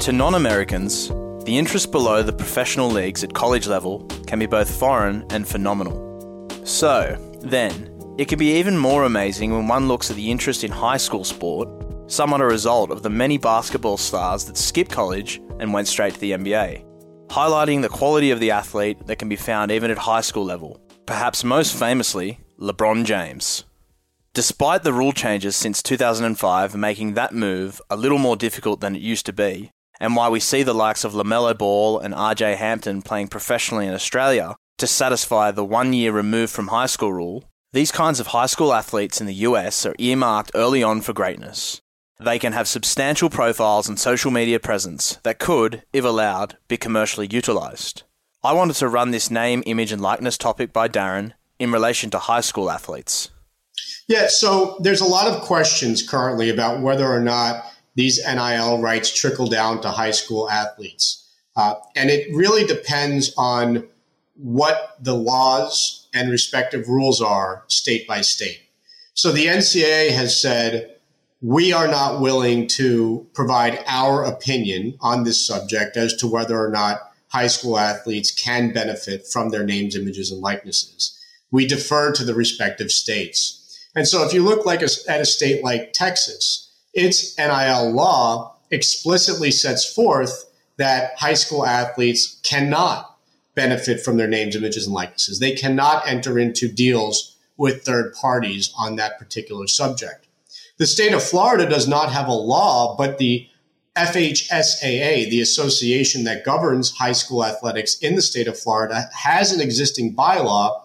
To 0.00 0.12
non 0.12 0.34
Americans, 0.34 1.08
the 1.44 1.56
interest 1.56 1.92
below 1.92 2.22
the 2.22 2.32
professional 2.32 2.90
leagues 2.90 3.22
at 3.22 3.34
college 3.34 3.68
level 3.68 4.00
can 4.26 4.38
be 4.38 4.46
both 4.46 4.68
foreign 4.68 5.24
and 5.30 5.46
phenomenal. 5.46 6.48
So, 6.64 7.16
then, 7.40 7.88
it 8.18 8.26
can 8.26 8.38
be 8.38 8.58
even 8.58 8.76
more 8.76 9.04
amazing 9.04 9.52
when 9.52 9.68
one 9.68 9.86
looks 9.86 10.10
at 10.10 10.16
the 10.16 10.30
interest 10.30 10.64
in 10.64 10.70
high 10.72 10.96
school 10.96 11.24
sport, 11.24 11.68
somewhat 12.10 12.40
a 12.40 12.46
result 12.46 12.90
of 12.90 13.02
the 13.02 13.10
many 13.10 13.38
basketball 13.38 13.96
stars 13.96 14.44
that 14.46 14.56
skipped 14.56 14.90
college 14.90 15.40
and 15.60 15.72
went 15.72 15.86
straight 15.86 16.14
to 16.14 16.20
the 16.20 16.32
NBA, 16.32 16.84
highlighting 17.28 17.80
the 17.80 17.88
quality 17.88 18.32
of 18.32 18.40
the 18.40 18.50
athlete 18.50 19.06
that 19.06 19.20
can 19.20 19.28
be 19.28 19.36
found 19.36 19.70
even 19.70 19.90
at 19.90 19.98
high 19.98 20.20
school 20.20 20.44
level, 20.44 20.80
perhaps 21.06 21.44
most 21.44 21.78
famously 21.78 22.40
LeBron 22.62 23.04
James. 23.04 23.64
Despite 24.34 24.84
the 24.84 24.92
rule 24.92 25.10
changes 25.10 25.56
since 25.56 25.82
2005 25.82 26.76
making 26.76 27.14
that 27.14 27.34
move 27.34 27.82
a 27.90 27.96
little 27.96 28.18
more 28.18 28.36
difficult 28.36 28.80
than 28.80 28.94
it 28.94 29.02
used 29.02 29.26
to 29.26 29.32
be, 29.32 29.72
and 29.98 30.14
why 30.14 30.28
we 30.28 30.38
see 30.38 30.62
the 30.62 30.72
likes 30.72 31.02
of 31.02 31.12
LaMelo 31.12 31.58
Ball 31.58 31.98
and 31.98 32.14
RJ 32.14 32.54
Hampton 32.54 33.02
playing 33.02 33.28
professionally 33.28 33.88
in 33.88 33.94
Australia 33.94 34.54
to 34.78 34.86
satisfy 34.86 35.50
the 35.50 35.64
one 35.64 35.92
year 35.92 36.12
removed 36.12 36.52
from 36.52 36.68
high 36.68 36.86
school 36.86 37.12
rule, 37.12 37.42
these 37.72 37.90
kinds 37.90 38.20
of 38.20 38.28
high 38.28 38.46
school 38.46 38.72
athletes 38.72 39.20
in 39.20 39.26
the 39.26 39.42
US 39.50 39.84
are 39.84 39.96
earmarked 39.98 40.52
early 40.54 40.84
on 40.84 41.00
for 41.00 41.12
greatness. 41.12 41.80
They 42.20 42.38
can 42.38 42.52
have 42.52 42.68
substantial 42.68 43.28
profiles 43.28 43.88
and 43.88 43.98
social 43.98 44.30
media 44.30 44.60
presence 44.60 45.18
that 45.24 45.40
could, 45.40 45.82
if 45.92 46.04
allowed, 46.04 46.58
be 46.68 46.76
commercially 46.76 47.26
utilised. 47.28 48.04
I 48.44 48.52
wanted 48.52 48.76
to 48.76 48.88
run 48.88 49.10
this 49.10 49.32
name, 49.32 49.64
image, 49.66 49.90
and 49.90 50.00
likeness 50.00 50.38
topic 50.38 50.72
by 50.72 50.86
Darren 50.86 51.32
in 51.62 51.70
relation 51.70 52.10
to 52.10 52.18
high 52.18 52.40
school 52.40 52.68
athletes? 52.68 53.30
Yeah, 54.08 54.26
so 54.26 54.76
there's 54.80 55.00
a 55.00 55.06
lot 55.06 55.28
of 55.28 55.42
questions 55.42 56.02
currently 56.06 56.50
about 56.50 56.80
whether 56.80 57.06
or 57.06 57.20
not 57.20 57.64
these 57.94 58.20
NIL 58.26 58.80
rights 58.80 59.14
trickle 59.14 59.46
down 59.46 59.80
to 59.82 59.90
high 59.90 60.10
school 60.10 60.50
athletes. 60.50 61.30
Uh, 61.54 61.74
and 61.94 62.10
it 62.10 62.34
really 62.34 62.66
depends 62.66 63.32
on 63.38 63.86
what 64.34 64.96
the 64.98 65.14
laws 65.14 66.08
and 66.12 66.32
respective 66.32 66.88
rules 66.88 67.22
are 67.22 67.62
state 67.68 68.08
by 68.08 68.22
state. 68.22 68.60
So 69.14 69.30
the 69.30 69.46
NCAA 69.46 70.10
has 70.10 70.40
said, 70.40 70.96
we 71.42 71.72
are 71.72 71.86
not 71.86 72.20
willing 72.20 72.66
to 72.68 73.26
provide 73.34 73.84
our 73.86 74.24
opinion 74.24 74.96
on 75.00 75.22
this 75.22 75.46
subject 75.46 75.96
as 75.96 76.16
to 76.16 76.26
whether 76.26 76.58
or 76.58 76.70
not 76.70 77.12
high 77.28 77.46
school 77.46 77.78
athletes 77.78 78.32
can 78.32 78.72
benefit 78.72 79.28
from 79.28 79.50
their 79.50 79.64
names, 79.64 79.94
images, 79.94 80.32
and 80.32 80.40
likenesses. 80.40 81.18
We 81.52 81.66
defer 81.66 82.10
to 82.12 82.24
the 82.24 82.34
respective 82.34 82.90
states. 82.90 83.58
And 83.94 84.08
so 84.08 84.24
if 84.24 84.32
you 84.32 84.42
look 84.42 84.66
like 84.66 84.82
a, 84.82 84.88
at 85.08 85.20
a 85.20 85.24
state 85.24 85.62
like 85.62 85.92
Texas, 85.92 86.68
its 86.94 87.38
NIL 87.38 87.92
law 87.92 88.56
explicitly 88.70 89.50
sets 89.50 89.84
forth 89.84 90.50
that 90.78 91.12
high 91.18 91.34
school 91.34 91.64
athletes 91.64 92.40
cannot 92.42 93.16
benefit 93.54 94.00
from 94.00 94.16
their 94.16 94.28
names, 94.28 94.56
images, 94.56 94.86
and 94.86 94.94
likenesses. 94.94 95.38
They 95.38 95.52
cannot 95.52 96.08
enter 96.08 96.38
into 96.38 96.68
deals 96.68 97.36
with 97.56 97.82
third 97.82 98.14
parties 98.14 98.72
on 98.76 98.96
that 98.96 99.18
particular 99.18 99.66
subject. 99.66 100.26
The 100.78 100.86
state 100.86 101.12
of 101.12 101.22
Florida 101.22 101.68
does 101.68 101.86
not 101.86 102.10
have 102.10 102.28
a 102.28 102.32
law, 102.32 102.96
but 102.96 103.18
the 103.18 103.46
FHSAA, 103.94 105.28
the 105.28 105.42
association 105.42 106.24
that 106.24 106.44
governs 106.44 106.92
high 106.92 107.12
school 107.12 107.44
athletics 107.44 107.98
in 107.98 108.16
the 108.16 108.22
state 108.22 108.48
of 108.48 108.58
Florida, 108.58 109.10
has 109.12 109.52
an 109.52 109.60
existing 109.60 110.16
bylaw 110.16 110.81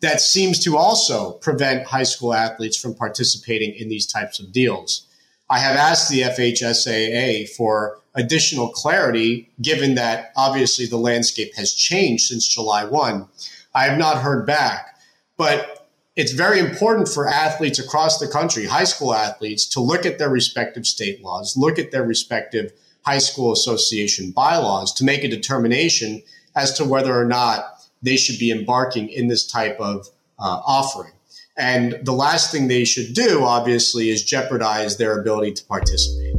that 0.00 0.20
seems 0.20 0.58
to 0.64 0.76
also 0.76 1.32
prevent 1.32 1.86
high 1.86 2.02
school 2.02 2.34
athletes 2.34 2.76
from 2.76 2.94
participating 2.94 3.74
in 3.74 3.88
these 3.88 4.06
types 4.06 4.38
of 4.38 4.52
deals. 4.52 5.06
I 5.48 5.58
have 5.60 5.76
asked 5.76 6.10
the 6.10 6.22
FHSAA 6.22 7.48
for 7.50 8.00
additional 8.14 8.68
clarity, 8.68 9.50
given 9.60 9.94
that 9.94 10.32
obviously 10.36 10.86
the 10.86 10.96
landscape 10.96 11.54
has 11.54 11.72
changed 11.72 12.24
since 12.24 12.48
July 12.48 12.84
1. 12.84 13.28
I 13.74 13.84
have 13.84 13.98
not 13.98 14.22
heard 14.22 14.46
back, 14.46 14.98
but 15.36 15.88
it's 16.16 16.32
very 16.32 16.58
important 16.58 17.08
for 17.08 17.28
athletes 17.28 17.78
across 17.78 18.18
the 18.18 18.26
country, 18.26 18.64
high 18.64 18.84
school 18.84 19.14
athletes, 19.14 19.66
to 19.66 19.80
look 19.80 20.06
at 20.06 20.18
their 20.18 20.30
respective 20.30 20.86
state 20.86 21.22
laws, 21.22 21.56
look 21.56 21.78
at 21.78 21.92
their 21.92 22.04
respective 22.04 22.72
high 23.04 23.18
school 23.18 23.52
association 23.52 24.32
bylaws 24.32 24.92
to 24.94 25.04
make 25.04 25.22
a 25.22 25.28
determination 25.28 26.22
as 26.56 26.72
to 26.72 26.84
whether 26.84 27.14
or 27.14 27.26
not 27.26 27.75
they 28.06 28.16
should 28.16 28.38
be 28.38 28.50
embarking 28.50 29.08
in 29.10 29.28
this 29.28 29.46
type 29.46 29.78
of 29.80 30.08
uh, 30.38 30.60
offering. 30.64 31.12
And 31.58 31.98
the 32.02 32.12
last 32.12 32.52
thing 32.52 32.68
they 32.68 32.84
should 32.84 33.14
do, 33.14 33.44
obviously, 33.44 34.10
is 34.10 34.22
jeopardize 34.22 34.96
their 34.96 35.20
ability 35.20 35.52
to 35.54 35.64
participate. 35.64 36.34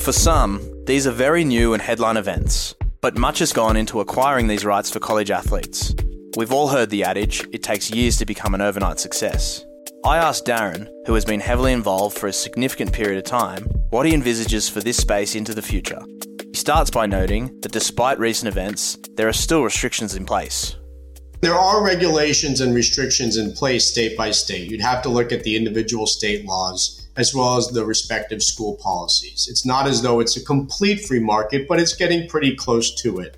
For 0.00 0.12
some, 0.12 0.60
these 0.86 1.06
are 1.06 1.12
very 1.12 1.44
new 1.44 1.72
and 1.72 1.82
headline 1.82 2.16
events, 2.16 2.74
but 3.00 3.18
much 3.18 3.40
has 3.40 3.52
gone 3.52 3.76
into 3.76 4.00
acquiring 4.00 4.46
these 4.46 4.64
rights 4.64 4.90
for 4.90 5.00
college 5.00 5.30
athletes. 5.30 5.94
We've 6.36 6.52
all 6.52 6.68
heard 6.68 6.90
the 6.90 7.02
adage, 7.02 7.44
it 7.52 7.62
takes 7.62 7.90
years 7.90 8.16
to 8.18 8.26
become 8.26 8.54
an 8.54 8.60
overnight 8.60 9.00
success. 9.00 9.64
I 10.04 10.18
asked 10.18 10.46
Darren, 10.46 10.88
who 11.06 11.14
has 11.14 11.24
been 11.24 11.40
heavily 11.40 11.72
involved 11.72 12.16
for 12.16 12.28
a 12.28 12.32
significant 12.32 12.92
period 12.92 13.18
of 13.18 13.24
time, 13.24 13.64
what 13.90 14.06
he 14.06 14.14
envisages 14.14 14.68
for 14.68 14.80
this 14.80 14.98
space 14.98 15.34
into 15.34 15.54
the 15.54 15.62
future. 15.62 16.00
Starts 16.66 16.90
by 16.90 17.06
noting 17.06 17.60
that 17.60 17.70
despite 17.70 18.18
recent 18.18 18.48
events, 18.48 18.98
there 19.14 19.28
are 19.28 19.32
still 19.32 19.62
restrictions 19.62 20.16
in 20.16 20.26
place. 20.26 20.74
There 21.40 21.54
are 21.54 21.84
regulations 21.84 22.60
and 22.60 22.74
restrictions 22.74 23.36
in 23.36 23.52
place 23.52 23.88
state 23.88 24.16
by 24.16 24.32
state. 24.32 24.68
You'd 24.68 24.80
have 24.80 25.00
to 25.02 25.08
look 25.08 25.30
at 25.30 25.44
the 25.44 25.54
individual 25.54 26.08
state 26.08 26.44
laws 26.44 27.08
as 27.16 27.32
well 27.32 27.56
as 27.56 27.68
the 27.68 27.86
respective 27.86 28.42
school 28.42 28.74
policies. 28.82 29.46
It's 29.48 29.64
not 29.64 29.86
as 29.86 30.02
though 30.02 30.18
it's 30.18 30.36
a 30.36 30.44
complete 30.44 31.06
free 31.06 31.20
market, 31.20 31.68
but 31.68 31.78
it's 31.78 31.94
getting 31.94 32.28
pretty 32.28 32.56
close 32.56 32.92
to 32.96 33.20
it. 33.20 33.36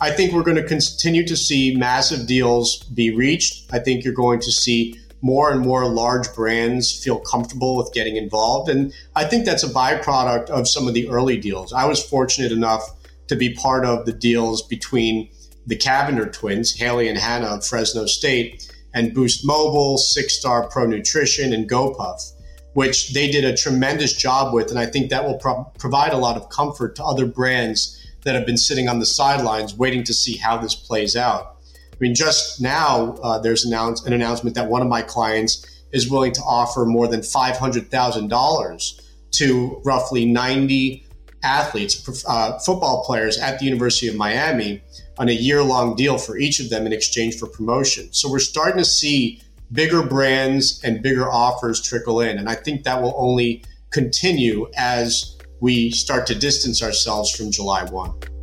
I 0.00 0.12
think 0.12 0.32
we're 0.32 0.44
going 0.44 0.62
to 0.62 0.62
continue 0.62 1.26
to 1.26 1.36
see 1.36 1.74
massive 1.74 2.28
deals 2.28 2.84
be 2.84 3.10
reached. 3.10 3.74
I 3.74 3.80
think 3.80 4.04
you're 4.04 4.14
going 4.14 4.38
to 4.38 4.52
see 4.52 5.00
more 5.20 5.50
and 5.50 5.60
more 5.60 5.86
large 5.86 6.32
brands 6.34 6.92
feel 7.02 7.18
comfortable 7.18 7.76
with 7.76 7.92
getting 7.92 8.16
involved. 8.16 8.70
And 8.70 8.92
I 9.16 9.24
think 9.24 9.44
that's 9.44 9.64
a 9.64 9.68
byproduct 9.68 10.48
of 10.50 10.68
some 10.68 10.86
of 10.86 10.94
the 10.94 11.08
early 11.08 11.36
deals. 11.36 11.72
I 11.72 11.86
was 11.86 12.02
fortunate 12.02 12.52
enough 12.52 12.82
to 13.26 13.36
be 13.36 13.54
part 13.54 13.84
of 13.84 14.06
the 14.06 14.12
deals 14.12 14.62
between 14.62 15.28
the 15.66 15.76
Cavinder 15.76 16.32
twins, 16.32 16.74
Haley 16.74 17.08
and 17.08 17.18
Hannah 17.18 17.56
of 17.56 17.66
Fresno 17.66 18.06
State, 18.06 18.72
and 18.94 19.12
Boost 19.12 19.44
Mobile, 19.44 19.98
Six 19.98 20.38
Star 20.38 20.68
Pro 20.68 20.86
Nutrition, 20.86 21.52
and 21.52 21.68
GoPuff 21.68 22.32
which 22.78 23.12
they 23.12 23.28
did 23.28 23.44
a 23.44 23.56
tremendous 23.56 24.12
job 24.12 24.54
with. 24.54 24.70
And 24.70 24.78
I 24.78 24.86
think 24.86 25.10
that 25.10 25.24
will 25.24 25.38
pro- 25.38 25.64
provide 25.80 26.12
a 26.12 26.16
lot 26.16 26.36
of 26.36 26.48
comfort 26.48 26.94
to 26.94 27.04
other 27.04 27.26
brands 27.26 28.06
that 28.22 28.36
have 28.36 28.46
been 28.46 28.56
sitting 28.56 28.88
on 28.88 29.00
the 29.00 29.06
sidelines 29.06 29.74
waiting 29.74 30.04
to 30.04 30.14
see 30.14 30.36
how 30.36 30.58
this 30.58 30.76
plays 30.76 31.16
out. 31.16 31.56
I 31.98 32.04
mean, 32.04 32.14
just 32.14 32.60
now, 32.60 33.16
uh, 33.24 33.40
there's 33.40 33.64
announced, 33.64 34.06
an 34.06 34.12
announcement 34.12 34.54
that 34.54 34.70
one 34.70 34.82
of 34.82 34.88
my 34.88 35.02
clients 35.02 35.66
is 35.90 36.08
willing 36.08 36.32
to 36.32 36.40
offer 36.42 36.84
more 36.84 37.08
than 37.08 37.20
$500,000 37.20 39.00
to 39.32 39.82
roughly 39.84 40.24
90 40.24 41.06
athletes, 41.42 42.24
uh, 42.28 42.58
football 42.60 43.04
players 43.04 43.36
at 43.38 43.58
the 43.58 43.64
University 43.64 44.06
of 44.06 44.14
Miami 44.14 44.80
on 45.18 45.28
a 45.28 45.32
year 45.32 45.62
long 45.62 45.96
deal 45.96 46.18
for 46.18 46.38
each 46.38 46.60
of 46.60 46.70
them 46.70 46.86
in 46.86 46.92
exchange 46.92 47.36
for 47.36 47.48
promotion. 47.48 48.12
So 48.12 48.30
we're 48.30 48.38
starting 48.38 48.78
to 48.78 48.84
see 48.84 49.42
bigger 49.72 50.02
brands 50.02 50.80
and 50.84 51.02
bigger 51.02 51.28
offers 51.28 51.82
trickle 51.82 52.20
in. 52.20 52.38
And 52.38 52.48
I 52.48 52.54
think 52.54 52.84
that 52.84 53.02
will 53.02 53.14
only 53.16 53.64
continue 53.90 54.70
as 54.76 55.36
we 55.60 55.90
start 55.90 56.26
to 56.28 56.34
distance 56.34 56.80
ourselves 56.80 57.34
from 57.34 57.50
July 57.50 57.84
1. 57.84 58.37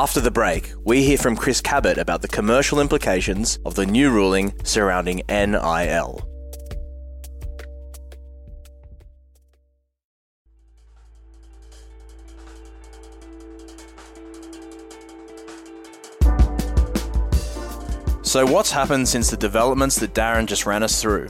After 0.00 0.20
the 0.20 0.30
break, 0.30 0.72
we 0.84 1.02
hear 1.02 1.18
from 1.18 1.34
Chris 1.34 1.60
Cabott 1.60 1.98
about 1.98 2.22
the 2.22 2.28
commercial 2.28 2.78
implications 2.78 3.58
of 3.66 3.74
the 3.74 3.84
new 3.84 4.12
ruling 4.12 4.54
surrounding 4.62 5.22
NIL. 5.28 6.22
So, 18.22 18.46
what's 18.46 18.70
happened 18.70 19.08
since 19.08 19.30
the 19.30 19.36
developments 19.36 19.96
that 19.96 20.14
Darren 20.14 20.46
just 20.46 20.64
ran 20.64 20.84
us 20.84 21.02
through? 21.02 21.28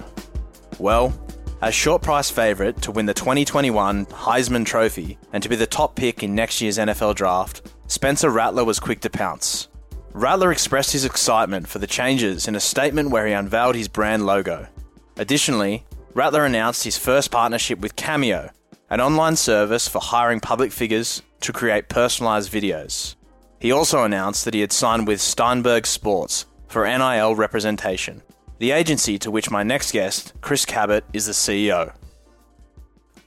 Well, 0.79 1.19
as 1.63 1.75
short 1.75 2.03
price 2.03 2.31
favourite 2.31 2.83
to 2.83 2.93
win 2.93 3.07
the 3.07 3.15
2021 3.15 4.05
Heisman 4.07 4.67
Trophy 4.67 5.17
and 5.33 5.43
to 5.43 5.49
be 5.49 5.57
the 5.57 5.67
top 5.67 5.97
pick 5.97 6.23
in 6.23 6.35
next 6.35 6.61
year's 6.61 6.77
NFL 6.77 7.15
draft, 7.15 7.63
Spencer 7.89 8.29
Rattler 8.29 8.65
was 8.65 8.79
quick 8.79 9.01
to 9.01 9.09
pounce. 9.09 9.69
Rattler 10.13 10.53
expressed 10.53 10.93
his 10.93 11.07
excitement 11.07 11.69
for 11.69 11.79
the 11.79 11.87
changes 11.87 12.47
in 12.47 12.55
a 12.55 12.61
statement 12.61 13.11
where 13.11 13.27
he 13.27 13.33
unveiled 13.33 13.77
his 13.77 13.89
brand 13.89 14.27
logo. 14.27 14.69
Additionally, 15.17 15.87
Rattler 16.13 16.45
announced 16.45 16.85
his 16.85 16.99
first 16.99 17.31
partnership 17.31 17.79
with 17.79 17.97
Cameo, 17.97 18.51
an 18.91 19.01
online 19.01 19.37
service 19.37 19.89
for 19.89 20.03
hiring 20.03 20.39
public 20.39 20.71
figures 20.71 21.23
to 21.41 21.51
create 21.51 21.89
personalised 21.89 22.51
videos. 22.51 23.15
He 23.59 23.73
also 23.73 24.05
announced 24.05 24.45
that 24.45 24.55
he 24.55 24.61
had 24.61 24.73
signed 24.73 25.07
with 25.07 25.19
Steinberg 25.19 25.87
Sports 25.87 26.45
for 26.67 26.87
NIL 26.87 27.37
representation, 27.37 28.23
the 28.59 28.71
agency 28.73 29.19
to 29.19 29.31
which 29.31 29.51
my 29.51 29.63
next 29.63 29.93
guest, 29.93 30.35
Chris 30.43 30.67
Cabott, 30.67 31.05
is 31.15 31.25
the 31.25 31.33
CEO. 31.33 31.95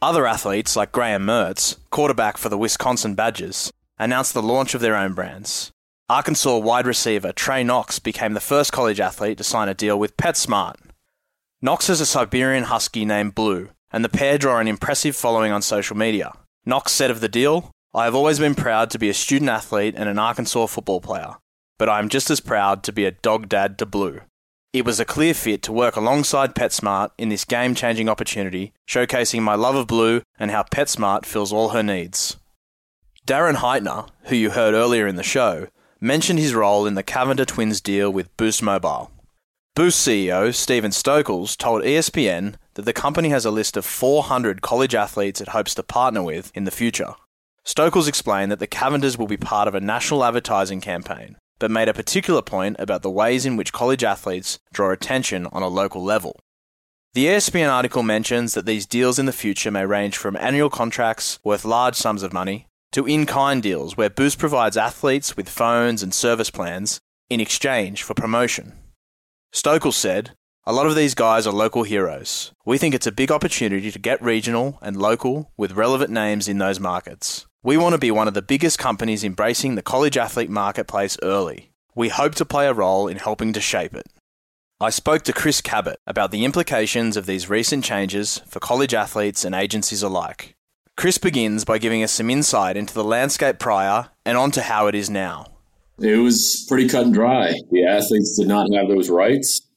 Other 0.03 0.27
athletes 0.27 0.75
like 0.75 0.91
Graham 0.91 1.25
Mertz, 1.25 1.77
quarterback 1.89 2.37
for 2.37 2.49
the 2.49 2.57
Wisconsin 2.59 3.15
Badgers, 3.15 3.71
announced 4.01 4.33
the 4.33 4.41
launch 4.41 4.73
of 4.73 4.81
their 4.81 4.97
own 4.97 5.13
brands. 5.13 5.71
Arkansas 6.09 6.57
wide 6.57 6.85
receiver 6.85 7.31
Trey 7.31 7.63
Knox 7.63 7.99
became 7.99 8.33
the 8.33 8.41
first 8.41 8.73
college 8.73 8.99
athlete 8.99 9.37
to 9.37 9.45
sign 9.45 9.69
a 9.69 9.73
deal 9.73 9.97
with 9.97 10.17
PetSmart. 10.17 10.75
Knox 11.61 11.89
is 11.89 12.01
a 12.01 12.05
Siberian 12.05 12.65
Husky 12.65 13.05
named 13.05 13.35
Blue, 13.35 13.69
and 13.91 14.03
the 14.03 14.09
pair 14.09 14.37
draw 14.37 14.59
an 14.59 14.67
impressive 14.67 15.15
following 15.15 15.53
on 15.53 15.61
social 15.61 15.95
media. 15.95 16.33
Knox 16.65 16.91
said 16.91 17.11
of 17.11 17.21
the 17.21 17.29
deal, 17.29 17.71
I 17.93 18.03
have 18.03 18.15
always 18.15 18.39
been 18.39 18.55
proud 18.55 18.89
to 18.89 18.99
be 18.99 19.09
a 19.09 19.13
student 19.13 19.49
athlete 19.49 19.95
and 19.95 20.09
an 20.09 20.19
Arkansas 20.19 20.65
football 20.67 20.99
player 20.99 21.35
but 21.81 21.89
I 21.89 21.97
am 21.97 22.09
just 22.09 22.29
as 22.29 22.39
proud 22.39 22.83
to 22.83 22.91
be 22.91 23.05
a 23.05 23.17
dog 23.25 23.49
dad 23.49 23.79
to 23.79 23.87
Blue. 23.87 24.21
It 24.71 24.85
was 24.85 24.99
a 24.99 25.03
clear 25.03 25.33
fit 25.33 25.63
to 25.63 25.73
work 25.73 25.95
alongside 25.95 26.53
PetSmart 26.53 27.09
in 27.17 27.29
this 27.29 27.43
game 27.43 27.73
changing 27.73 28.07
opportunity, 28.07 28.71
showcasing 28.87 29.41
my 29.41 29.55
love 29.55 29.73
of 29.73 29.87
Blue 29.87 30.21
and 30.37 30.51
how 30.51 30.61
PetSmart 30.61 31.25
fills 31.25 31.51
all 31.51 31.69
her 31.69 31.81
needs. 31.81 32.37
Darren 33.27 33.55
Heitner, 33.55 34.09
who 34.23 34.35
you 34.35 34.49
heard 34.49 34.73
earlier 34.73 35.07
in 35.07 35.15
the 35.15 35.23
show, 35.23 35.67
mentioned 35.99 36.39
his 36.39 36.55
role 36.55 36.85
in 36.85 36.95
the 36.95 37.03
Cavinder 37.03 37.45
Twins 37.45 37.79
deal 37.79 38.11
with 38.11 38.35
Boost 38.35 38.63
Mobile. 38.63 39.11
Boost 39.75 40.05
CEO 40.05 40.53
Stephen 40.53 40.91
Stokols 40.91 41.55
told 41.55 41.83
ESPN 41.83 42.55
that 42.73 42.83
the 42.83 42.93
company 42.93 43.29
has 43.29 43.45
a 43.45 43.51
list 43.51 43.77
of 43.77 43.85
400 43.85 44.61
college 44.61 44.95
athletes 44.95 45.39
it 45.39 45.49
hopes 45.49 45.75
to 45.75 45.83
partner 45.83 46.23
with 46.23 46.51
in 46.55 46.65
the 46.65 46.71
future. 46.71 47.13
Stokels 47.63 48.07
explained 48.07 48.51
that 48.51 48.59
the 48.59 48.67
Cavinders 48.67 49.17
will 49.17 49.27
be 49.27 49.37
part 49.37 49.67
of 49.67 49.75
a 49.75 49.79
national 49.79 50.23
advertising 50.23 50.81
campaign 50.81 51.37
but 51.61 51.69
made 51.69 51.87
a 51.87 51.93
particular 51.93 52.41
point 52.41 52.75
about 52.79 53.03
the 53.03 53.09
ways 53.09 53.45
in 53.45 53.55
which 53.55 53.71
college 53.71 54.03
athletes 54.03 54.57
draw 54.73 54.89
attention 54.89 55.45
on 55.53 55.61
a 55.61 55.67
local 55.67 56.03
level. 56.03 56.39
The 57.13 57.27
ESPN 57.27 57.71
article 57.71 58.01
mentions 58.01 58.55
that 58.55 58.65
these 58.65 58.87
deals 58.87 59.19
in 59.19 59.27
the 59.27 59.31
future 59.31 59.69
may 59.69 59.85
range 59.85 60.17
from 60.17 60.35
annual 60.37 60.71
contracts 60.71 61.39
worth 61.43 61.63
large 61.63 61.95
sums 61.95 62.23
of 62.23 62.33
money 62.33 62.65
to 62.91 63.07
in 63.07 63.25
kind 63.25 63.63
deals 63.63 63.97
where 63.97 64.09
Boost 64.09 64.37
provides 64.37 64.77
athletes 64.77 65.37
with 65.37 65.49
phones 65.49 66.03
and 66.03 66.13
service 66.13 66.49
plans 66.49 66.99
in 67.29 67.39
exchange 67.39 68.03
for 68.03 68.13
promotion. 68.13 68.73
Stokel 69.53 69.93
said, 69.93 70.31
A 70.65 70.73
lot 70.73 70.87
of 70.87 70.95
these 70.95 71.15
guys 71.15 71.47
are 71.47 71.53
local 71.53 71.83
heroes. 71.83 72.51
We 72.65 72.77
think 72.77 72.93
it's 72.93 73.07
a 73.07 73.11
big 73.11 73.31
opportunity 73.31 73.91
to 73.91 73.99
get 73.99 74.21
regional 74.21 74.77
and 74.81 74.97
local 74.97 75.51
with 75.57 75.73
relevant 75.73 76.11
names 76.11 76.47
in 76.47 76.57
those 76.57 76.79
markets. 76.79 77.45
We 77.63 77.77
want 77.77 77.93
to 77.93 77.99
be 77.99 78.11
one 78.11 78.27
of 78.27 78.33
the 78.33 78.41
biggest 78.41 78.79
companies 78.79 79.23
embracing 79.23 79.75
the 79.75 79.81
college 79.81 80.17
athlete 80.17 80.49
marketplace 80.49 81.17
early. 81.21 81.71
We 81.95 82.09
hope 82.09 82.35
to 82.35 82.45
play 82.45 82.67
a 82.67 82.73
role 82.73 83.07
in 83.07 83.17
helping 83.17 83.53
to 83.53 83.61
shape 83.61 83.93
it. 83.93 84.07
I 84.79 84.89
spoke 84.89 85.21
to 85.23 85.33
Chris 85.33 85.61
Cabott 85.61 85.97
about 86.07 86.31
the 86.31 86.43
implications 86.43 87.15
of 87.15 87.27
these 87.27 87.49
recent 87.49 87.83
changes 87.85 88.39
for 88.47 88.59
college 88.59 88.95
athletes 88.95 89.45
and 89.45 89.53
agencies 89.53 90.01
alike. 90.01 90.55
Chris 91.01 91.17
begins 91.17 91.65
by 91.65 91.79
giving 91.79 92.03
us 92.03 92.11
some 92.11 92.29
insight 92.29 92.77
into 92.77 92.93
the 92.93 93.03
landscape 93.03 93.57
prior 93.57 94.09
and 94.23 94.37
on 94.37 94.51
to 94.51 94.61
how 94.61 94.85
it 94.85 94.93
is 94.93 95.09
now. 95.09 95.47
It 95.97 96.17
was 96.17 96.63
pretty 96.69 96.87
cut 96.87 97.05
and 97.05 97.11
dry. 97.11 97.55
The 97.71 97.87
athletes 97.87 98.37
did 98.37 98.47
not 98.47 98.71
have 98.75 98.87
those 98.87 99.09
rights. 99.09 99.67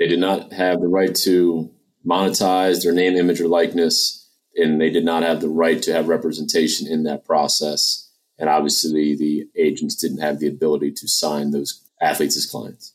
They 0.00 0.08
did 0.08 0.18
not 0.18 0.52
have 0.52 0.80
the 0.80 0.88
right 0.88 1.14
to 1.22 1.72
monetize 2.04 2.82
their 2.82 2.92
name, 2.92 3.14
image, 3.14 3.40
or 3.40 3.46
likeness, 3.46 4.28
and 4.56 4.80
they 4.80 4.90
did 4.90 5.04
not 5.04 5.22
have 5.22 5.40
the 5.40 5.48
right 5.48 5.80
to 5.82 5.92
have 5.92 6.08
representation 6.08 6.88
in 6.88 7.04
that 7.04 7.24
process. 7.24 8.10
And 8.36 8.50
obviously, 8.50 9.14
the 9.14 9.46
agents 9.54 9.94
didn't 9.94 10.18
have 10.18 10.40
the 10.40 10.48
ability 10.48 10.90
to 10.94 11.06
sign 11.06 11.52
those 11.52 11.80
athletes 12.02 12.36
as 12.36 12.44
clients. 12.44 12.92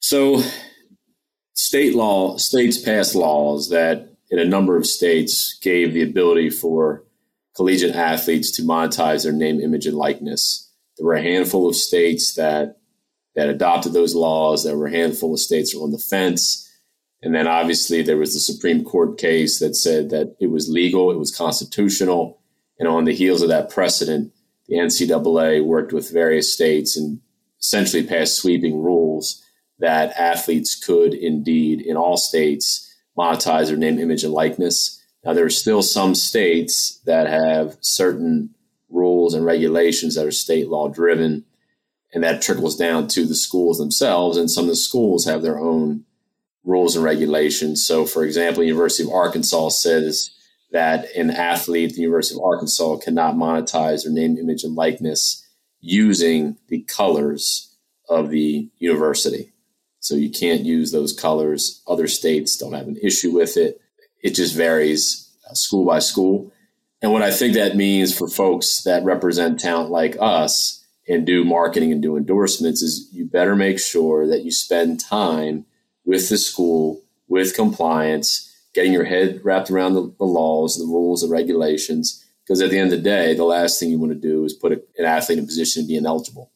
So, 0.00 0.42
state 1.54 1.94
law, 1.94 2.36
states 2.38 2.82
passed 2.82 3.14
laws 3.14 3.68
that 3.68 4.08
in 4.28 4.40
a 4.40 4.44
number 4.44 4.76
of 4.76 4.86
states 4.86 5.56
gave 5.62 5.94
the 5.94 6.02
ability 6.02 6.50
for 6.50 7.04
collegiate 7.54 7.94
athletes 7.94 8.50
to 8.52 8.62
monetize 8.62 9.24
their 9.24 9.32
name, 9.32 9.60
image, 9.60 9.86
and 9.86 9.96
likeness. 9.96 10.70
There 10.96 11.06
were 11.06 11.14
a 11.14 11.22
handful 11.22 11.68
of 11.68 11.76
states 11.76 12.34
that 12.34 12.78
that 13.34 13.48
adopted 13.48 13.92
those 13.92 14.14
laws. 14.14 14.64
There 14.64 14.76
were 14.76 14.88
a 14.88 14.92
handful 14.92 15.32
of 15.32 15.40
states 15.40 15.72
that 15.72 15.78
were 15.78 15.84
on 15.84 15.92
the 15.92 15.98
fence. 15.98 16.68
And 17.22 17.34
then 17.34 17.46
obviously 17.46 18.02
there 18.02 18.16
was 18.16 18.34
the 18.34 18.40
Supreme 18.40 18.84
Court 18.84 19.16
case 19.16 19.58
that 19.60 19.74
said 19.74 20.10
that 20.10 20.36
it 20.40 20.48
was 20.48 20.68
legal, 20.68 21.10
it 21.10 21.18
was 21.18 21.34
constitutional. 21.34 22.40
And 22.78 22.88
on 22.88 23.04
the 23.04 23.14
heels 23.14 23.42
of 23.42 23.48
that 23.48 23.70
precedent, 23.70 24.32
the 24.68 24.76
NCAA 24.76 25.64
worked 25.64 25.92
with 25.92 26.12
various 26.12 26.52
states 26.52 26.96
and 26.96 27.20
essentially 27.60 28.02
passed 28.04 28.36
sweeping 28.36 28.82
rules 28.82 29.42
that 29.78 30.12
athletes 30.16 30.74
could 30.74 31.14
indeed, 31.14 31.80
in 31.80 31.96
all 31.96 32.16
states, 32.16 32.88
monetize 33.18 33.66
their 33.66 33.76
name, 33.76 33.98
image, 33.98 34.24
and 34.24 34.32
likeness. 34.32 35.01
Now, 35.24 35.32
there 35.32 35.44
are 35.44 35.50
still 35.50 35.82
some 35.82 36.14
states 36.14 37.00
that 37.06 37.28
have 37.28 37.76
certain 37.80 38.54
rules 38.88 39.34
and 39.34 39.44
regulations 39.44 40.14
that 40.16 40.26
are 40.26 40.32
state 40.32 40.68
law 40.68 40.88
driven, 40.88 41.44
and 42.12 42.22
that 42.24 42.42
trickles 42.42 42.76
down 42.76 43.08
to 43.08 43.24
the 43.24 43.34
schools 43.34 43.78
themselves. 43.78 44.36
And 44.36 44.50
some 44.50 44.64
of 44.64 44.70
the 44.70 44.76
schools 44.76 45.24
have 45.24 45.42
their 45.42 45.58
own 45.58 46.04
rules 46.64 46.96
and 46.96 47.04
regulations. 47.04 47.86
So, 47.86 48.04
for 48.04 48.24
example, 48.24 48.62
University 48.62 49.04
of 49.08 49.14
Arkansas 49.14 49.70
says 49.70 50.30
that 50.72 51.06
an 51.14 51.30
athlete 51.30 51.90
at 51.90 51.96
the 51.96 52.02
University 52.02 52.38
of 52.38 52.44
Arkansas 52.44 52.96
cannot 52.96 53.34
monetize 53.34 54.04
their 54.04 54.12
name, 54.12 54.38
image, 54.38 54.64
and 54.64 54.74
likeness 54.74 55.46
using 55.80 56.56
the 56.68 56.82
colors 56.82 57.76
of 58.08 58.30
the 58.30 58.70
university. 58.78 59.52
So 60.00 60.14
you 60.14 60.30
can't 60.30 60.64
use 60.64 60.90
those 60.90 61.12
colors. 61.12 61.82
Other 61.86 62.08
states 62.08 62.56
don't 62.56 62.72
have 62.72 62.88
an 62.88 62.98
issue 63.02 63.32
with 63.32 63.56
it. 63.56 63.81
It 64.22 64.34
just 64.34 64.54
varies 64.54 65.30
uh, 65.48 65.54
school 65.54 65.84
by 65.84 65.98
school. 65.98 66.52
And 67.00 67.12
what 67.12 67.22
I 67.22 67.32
think 67.32 67.54
that 67.54 67.76
means 67.76 68.16
for 68.16 68.28
folks 68.28 68.84
that 68.84 69.04
represent 69.04 69.58
talent 69.58 69.90
like 69.90 70.16
us 70.20 70.84
and 71.08 71.26
do 71.26 71.44
marketing 71.44 71.90
and 71.90 72.00
do 72.00 72.16
endorsements 72.16 72.80
is 72.80 73.08
you 73.12 73.24
better 73.24 73.56
make 73.56 73.80
sure 73.80 74.26
that 74.28 74.44
you 74.44 74.52
spend 74.52 75.00
time 75.00 75.66
with 76.04 76.28
the 76.28 76.38
school, 76.38 77.02
with 77.28 77.56
compliance, 77.56 78.48
getting 78.74 78.92
your 78.92 79.04
head 79.04 79.40
wrapped 79.42 79.70
around 79.70 79.94
the, 79.94 80.14
the 80.18 80.24
laws, 80.24 80.78
the 80.78 80.84
rules, 80.84 81.22
the 81.22 81.28
regulations. 81.28 82.24
Because 82.44 82.60
at 82.60 82.70
the 82.70 82.78
end 82.78 82.92
of 82.92 82.98
the 82.98 83.04
day, 83.04 83.34
the 83.34 83.44
last 83.44 83.78
thing 83.78 83.90
you 83.90 83.98
want 83.98 84.12
to 84.12 84.18
do 84.18 84.44
is 84.44 84.52
put 84.52 84.72
a, 84.72 84.82
an 84.98 85.04
athlete 85.04 85.38
in 85.38 85.44
a 85.44 85.46
position 85.46 85.82
to 85.82 85.88
be 85.88 85.96
ineligible. 85.96 86.50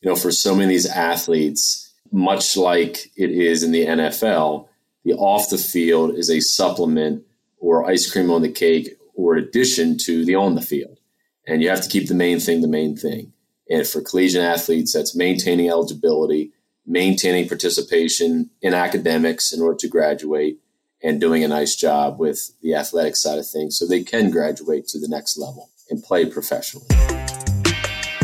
You 0.00 0.10
know, 0.10 0.16
for 0.16 0.30
so 0.32 0.54
many 0.54 0.64
of 0.64 0.70
these 0.70 0.86
athletes, 0.86 1.92
much 2.10 2.56
like 2.56 3.10
it 3.16 3.30
is 3.30 3.62
in 3.62 3.72
the 3.72 3.86
NFL, 3.86 4.68
the 5.04 5.14
off 5.14 5.50
the 5.50 5.58
field 5.58 6.14
is 6.14 6.30
a 6.30 6.40
supplement 6.40 7.24
or 7.58 7.88
ice 7.88 8.10
cream 8.10 8.30
on 8.30 8.42
the 8.42 8.50
cake 8.50 8.90
or 9.14 9.36
addition 9.36 9.98
to 9.98 10.24
the 10.24 10.34
on 10.34 10.54
the 10.54 10.62
field. 10.62 10.98
And 11.46 11.62
you 11.62 11.68
have 11.68 11.82
to 11.82 11.88
keep 11.88 12.08
the 12.08 12.14
main 12.14 12.40
thing 12.40 12.60
the 12.60 12.68
main 12.68 12.96
thing. 12.96 13.32
And 13.68 13.86
for 13.86 14.02
collegiate 14.02 14.42
athletes, 14.42 14.92
that's 14.92 15.14
maintaining 15.14 15.68
eligibility, 15.68 16.52
maintaining 16.86 17.48
participation 17.48 18.50
in 18.60 18.74
academics 18.74 19.52
in 19.52 19.62
order 19.62 19.76
to 19.78 19.88
graduate, 19.88 20.58
and 21.02 21.20
doing 21.20 21.42
a 21.42 21.48
nice 21.48 21.76
job 21.76 22.18
with 22.18 22.52
the 22.62 22.74
athletic 22.74 23.16
side 23.16 23.38
of 23.38 23.48
things 23.48 23.78
so 23.78 23.86
they 23.86 24.02
can 24.02 24.30
graduate 24.30 24.86
to 24.88 24.98
the 24.98 25.08
next 25.08 25.38
level 25.38 25.70
and 25.88 26.02
play 26.02 26.26
professionally. 26.26 26.86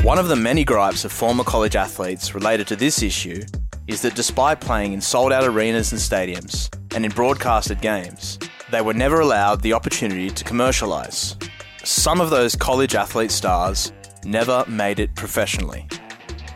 One 0.03 0.19
of 0.19 0.29
the 0.29 0.37
many 0.37 0.65
gripes 0.65 1.05
of 1.05 1.11
former 1.11 1.43
college 1.43 1.75
athletes 1.75 2.35
related 2.35 2.67
to 2.69 2.77
this 2.77 3.03
issue 3.03 3.43
is 3.87 4.03
that 4.03 4.15
despite 4.15 4.61
playing 4.61 4.93
in 4.93 5.01
sold 5.01 5.33
out 5.33 5.45
arenas 5.45 5.93
and 5.93 6.01
stadiums 6.01 6.69
and 6.95 7.05
in 7.05 7.11
broadcasted 7.13 7.81
games, 7.81 8.39
they 8.71 8.81
were 8.81 8.95
never 8.95 9.21
allowed 9.21 9.63
the 9.63 9.73
opportunity 9.73 10.29
to 10.31 10.45
commercialise. 10.45 11.37
Some 11.85 12.21
of 12.21 12.31
those 12.31 12.57
college 12.57 12.95
athlete 12.95 13.31
stars 13.31 13.93
never 14.25 14.65
made 14.67 14.99
it 14.99 15.15
professionally. 15.15 15.87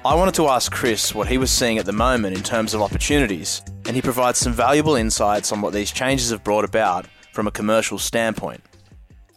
I 0.04 0.14
wanted 0.14 0.34
to 0.34 0.48
ask 0.48 0.72
Chris 0.72 1.14
what 1.14 1.28
he 1.28 1.38
was 1.38 1.50
seeing 1.50 1.78
at 1.78 1.86
the 1.86 1.92
moment 1.92 2.36
in 2.36 2.42
terms 2.42 2.74
of 2.74 2.82
opportunities, 2.82 3.62
and 3.86 3.94
he 3.94 4.02
provides 4.02 4.38
some 4.38 4.52
valuable 4.52 4.96
insights 4.96 5.52
on 5.52 5.60
what 5.60 5.72
these 5.72 5.92
changes 5.92 6.30
have 6.30 6.42
brought 6.42 6.64
about 6.64 7.06
from 7.32 7.46
a 7.46 7.50
commercial 7.50 7.98
standpoint. 7.98 8.62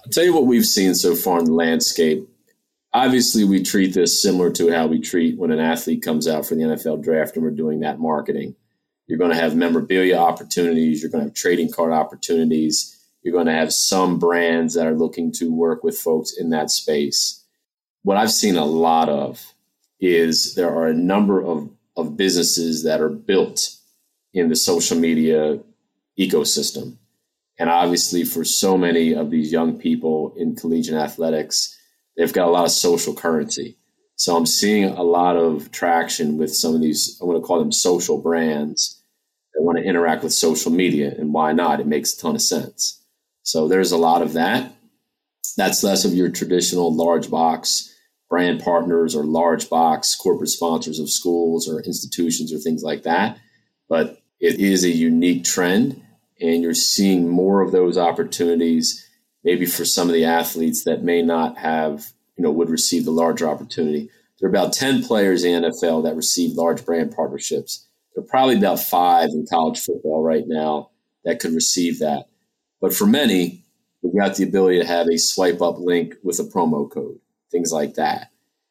I'll 0.06 0.12
tell 0.12 0.24
you 0.24 0.34
what 0.34 0.46
we've 0.46 0.66
seen 0.66 0.96
so 0.96 1.16
far 1.16 1.40
in 1.40 1.46
the 1.46 1.54
landscape 1.54 2.28
obviously 2.94 3.44
we 3.44 3.64
treat 3.64 3.94
this 3.94 4.22
similar 4.22 4.52
to 4.52 4.72
how 4.72 4.88
we 4.88 5.00
treat 5.00 5.38
when 5.38 5.52
an 5.52 5.60
athlete 5.60 6.04
comes 6.04 6.28
out 6.28 6.46
for 6.46 6.56
the 6.56 6.62
NFL 6.62 7.04
draft 7.04 7.36
and 7.36 7.44
we're 7.44 7.52
doing 7.52 7.80
that 7.80 8.00
marketing. 8.00 8.56
You're 9.08 9.18
going 9.18 9.32
to 9.32 9.38
have 9.38 9.56
memorabilia 9.56 10.18
opportunities, 10.18 11.02
you're 11.02 11.12
going 11.12 11.24
to 11.24 11.30
have 11.30 11.36
trading 11.36 11.72
card 11.72 11.92
opportunities, 11.92 12.98
you're 13.22 13.34
going 13.34 13.48
to 13.48 13.54
have 13.54 13.74
some 13.74 14.20
brands 14.20 14.76
that 14.76 14.88
are 14.88 14.96
looking 14.96 15.32
to 15.34 15.52
work 15.52 15.84
with 15.84 15.98
folks 15.98 16.34
in 16.38 16.52
that 16.52 16.70
space. 16.70 17.44
What 18.04 18.18
I've 18.18 18.32
seen 18.32 18.56
a 18.56 18.66
lot 18.66 19.10
of 19.10 19.54
is 20.00 20.56
there 20.56 20.70
are 20.70 20.88
a 20.88 20.94
number 20.94 21.44
of, 21.44 21.70
of 21.96 22.18
businesses 22.18 22.84
that 22.84 23.02
are 23.02 23.10
built 23.10 23.76
in 24.34 24.50
the 24.50 24.56
social 24.56 24.98
media 24.98 25.60
ecosystem. 26.20 26.98
And 27.60 27.70
obviously, 27.70 28.24
for 28.24 28.44
so 28.44 28.78
many 28.78 29.14
of 29.14 29.30
these 29.30 29.52
young 29.52 29.78
people 29.78 30.34
in 30.36 30.56
collegiate 30.56 30.96
athletics, 30.96 31.78
they've 32.18 32.34
got 32.34 32.48
a 32.48 32.52
lot 32.52 32.66
of 32.66 32.72
social 32.72 33.14
currency. 33.14 33.78
So 34.16 34.36
I'm 34.36 34.46
seeing 34.46 34.86
a 34.86 35.04
lot 35.04 35.36
of 35.38 35.72
traction 35.72 36.38
with 36.38 36.54
some 36.56 36.76
of 36.76 36.82
these, 36.82 37.18
I 37.22 37.26
want 37.26 37.42
to 37.42 37.46
call 37.46 37.60
them 37.60 37.72
social 37.72 38.22
brands 38.22 39.02
that 39.54 39.62
want 39.62 39.78
to 39.78 39.84
interact 39.84 40.24
with 40.24 40.34
social 40.34 40.72
media. 40.72 41.14
And 41.18 41.34
why 41.34 41.52
not? 41.52 41.80
It 41.80 41.88
makes 41.88 42.14
a 42.14 42.22
ton 42.22 42.36
of 42.36 42.42
sense. 42.42 43.02
So 43.42 43.68
there's 43.68 43.92
a 43.92 43.98
lot 43.98 44.22
of 44.22 44.34
that. 44.34 44.72
That's 45.58 45.84
less 45.84 46.06
of 46.06 46.14
your 46.14 46.30
traditional 46.30 46.96
large 46.96 47.30
box 47.30 47.90
brand 48.30 48.64
partners 48.64 49.16
or 49.16 49.24
large 49.24 49.70
box 49.70 50.16
corporate 50.16 50.50
sponsors 50.50 50.98
of 50.98 51.10
schools 51.10 51.70
or 51.70 51.82
institutions 51.82 52.52
or 52.52 52.58
things 52.58 52.82
like 52.82 53.04
that. 53.04 53.38
But 53.88 54.24
it 54.40 54.60
is 54.60 54.84
a 54.84 54.90
unique 54.90 55.44
trend, 55.44 56.02
and 56.42 56.64
you're 56.64 56.74
seeing 56.74 57.30
more 57.30 57.62
of 57.62 57.72
those 57.72 57.98
opportunities 57.98 59.08
maybe 59.44 59.66
for 59.66 59.86
some 59.86 60.08
of 60.08 60.14
the 60.14 60.26
athletes 60.26 60.84
that 60.84 61.04
may 61.04 61.22
not 61.22 61.58
have, 61.58 62.12
you 62.38 62.44
know, 62.44 62.52
would 62.52 62.70
receive 62.70 63.06
the 63.06 63.12
larger 63.12 63.48
opportunity. 63.48 64.10
There 64.40 64.48
are 64.48 64.52
about 64.52 64.74
10 64.74 65.04
players 65.04 65.44
in 65.44 65.64
NFL 65.64 66.04
that 66.04 66.16
receive 66.16 66.56
large 66.56 66.86
brand 66.86 67.16
partnerships. 67.16 67.88
There 68.16 68.24
are 68.24 68.28
probably 68.28 68.58
about 68.58 68.80
five 68.80 69.30
in 69.30 69.46
college 69.50 69.80
football 69.80 70.24
right 70.24 70.46
now 70.48 70.90
that 71.24 71.40
could 71.40 71.54
receive 71.54 72.00
that. 72.00 72.28
But 72.82 72.94
for 72.94 73.06
many, 73.06 73.64
we've 74.02 74.16
got 74.16 74.36
the 74.36 74.44
ability 74.44 74.80
to 74.80 74.86
have 74.86 75.08
a 75.08 75.18
swipe 75.18 75.62
up 75.62 75.80
link 75.80 76.16
with 76.24 76.40
a 76.40 76.44
promo 76.44 76.90
code, 76.90 77.20
things 77.52 77.72
like 77.72 77.96
that. 77.96 78.30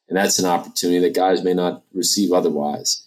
And 0.09 0.17
that's 0.17 0.39
an 0.39 0.45
opportunity 0.45 0.99
that 1.01 1.15
guys 1.15 1.43
may 1.43 1.55
not 1.55 1.83
receive 1.95 2.33
otherwise. 2.33 3.07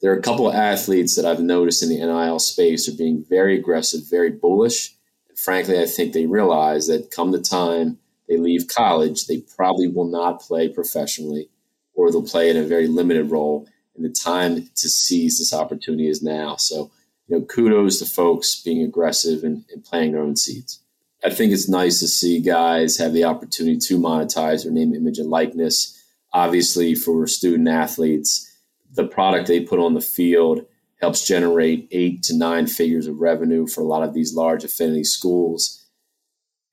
There 0.00 0.12
are 0.12 0.18
a 0.18 0.22
couple 0.22 0.48
of 0.48 0.54
athletes 0.54 1.16
that 1.16 1.24
I've 1.24 1.40
noticed 1.40 1.82
in 1.82 1.88
the 1.88 1.96
NIL 1.96 2.38
space 2.38 2.88
are 2.88 2.96
being 2.96 3.24
very 3.28 3.58
aggressive, 3.58 4.02
very 4.08 4.30
bullish, 4.30 4.94
frankly, 5.36 5.80
I 5.80 5.86
think 5.86 6.12
they 6.12 6.26
realize 6.26 6.86
that 6.86 7.10
come 7.10 7.32
the 7.32 7.40
time 7.40 7.98
they 8.28 8.36
leave 8.36 8.68
college, 8.68 9.26
they 9.26 9.42
probably 9.56 9.88
will 9.88 10.06
not 10.06 10.40
play 10.40 10.68
professionally 10.68 11.50
or 11.94 12.10
they'll 12.10 12.22
play 12.22 12.50
in 12.50 12.56
a 12.56 12.64
very 12.64 12.86
limited 12.86 13.30
role. 13.30 13.68
And 13.94 14.04
the 14.04 14.10
time 14.10 14.68
to 14.74 14.88
seize 14.88 15.38
this 15.38 15.54
opportunity 15.54 16.08
is 16.08 16.22
now. 16.22 16.56
So, 16.56 16.90
you 17.28 17.38
know, 17.38 17.44
kudos 17.44 17.98
to 17.98 18.06
folks 18.06 18.60
being 18.60 18.82
aggressive 18.82 19.44
and, 19.44 19.64
and 19.72 19.84
planting 19.84 20.12
their 20.12 20.22
own 20.22 20.36
seeds. 20.36 20.80
I 21.24 21.30
think 21.30 21.52
it's 21.52 21.68
nice 21.68 22.00
to 22.00 22.08
see 22.08 22.40
guys 22.40 22.98
have 22.98 23.12
the 23.12 23.24
opportunity 23.24 23.78
to 23.78 23.98
monetize 23.98 24.64
their 24.64 24.72
name, 24.72 24.94
image, 24.94 25.18
and 25.18 25.30
likeness. 25.30 26.02
Obviously, 26.32 26.94
for 26.94 27.26
student 27.26 27.68
athletes, 27.68 28.50
the 28.92 29.06
product 29.06 29.48
they 29.48 29.60
put 29.60 29.78
on 29.78 29.94
the 29.94 30.00
field 30.00 30.66
helps 31.00 31.26
generate 31.26 31.88
eight 31.90 32.22
to 32.24 32.36
nine 32.36 32.66
figures 32.66 33.06
of 33.06 33.20
revenue 33.20 33.66
for 33.66 33.80
a 33.80 33.86
lot 33.86 34.02
of 34.02 34.14
these 34.14 34.34
large 34.34 34.64
affinity 34.64 35.04
schools. 35.04 35.86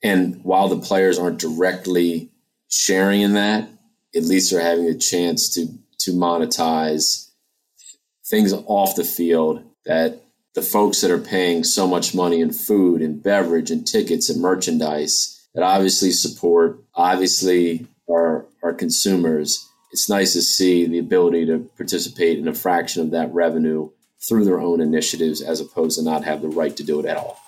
And 0.04 0.44
while 0.44 0.68
the 0.68 0.80
players 0.80 1.20
aren't 1.20 1.40
directly 1.40 2.32
sharing 2.70 3.22
in 3.22 3.34
that, 3.34 3.68
at 4.16 4.24
least 4.24 4.52
they're 4.52 4.62
having 4.62 4.86
a 4.86 4.98
chance 4.98 5.54
to 5.56 5.68
to 6.00 6.12
monetize 6.12 7.30
things 8.26 8.54
off 8.54 8.96
the 8.96 9.04
field 9.04 9.64
that 9.86 10.24
the 10.56 10.62
folks 10.62 11.02
that 11.02 11.12
are 11.12 11.20
paying 11.20 11.64
so 11.64 11.88
much 11.88 12.16
money 12.16 12.42
in 12.42 12.52
food 12.52 13.02
and 13.02 13.22
beverage 13.22 13.70
and 13.70 13.86
tickets 13.86 14.30
and 14.30 14.42
merchandise 14.42 15.48
that 15.54 15.64
obviously 15.64 16.12
support 16.12 16.84
obviously 16.96 17.86
our 18.10 18.46
our 18.64 18.74
consumers 18.74 19.68
it's 19.92 20.10
nice 20.10 20.34
to 20.34 20.42
see 20.42 20.86
the 20.88 21.00
ability 21.00 21.46
to 21.46 21.60
participate 21.78 22.40
in 22.40 22.48
a 22.48 22.54
fraction 22.54 23.02
of 23.02 23.12
that 23.12 23.32
revenue 23.34 23.90
through 24.22 24.46
their 24.46 24.60
own 24.60 24.82
initiatives 24.82 25.42
as 25.42 25.60
opposed 25.60 25.98
to 25.98 26.04
not 26.04 26.24
have 26.24 26.42
the 26.42 26.48
right 26.50 26.76
to 26.78 26.84
do 26.84 27.00
it 27.00 27.06
at 27.06 27.18
all. 27.18 27.40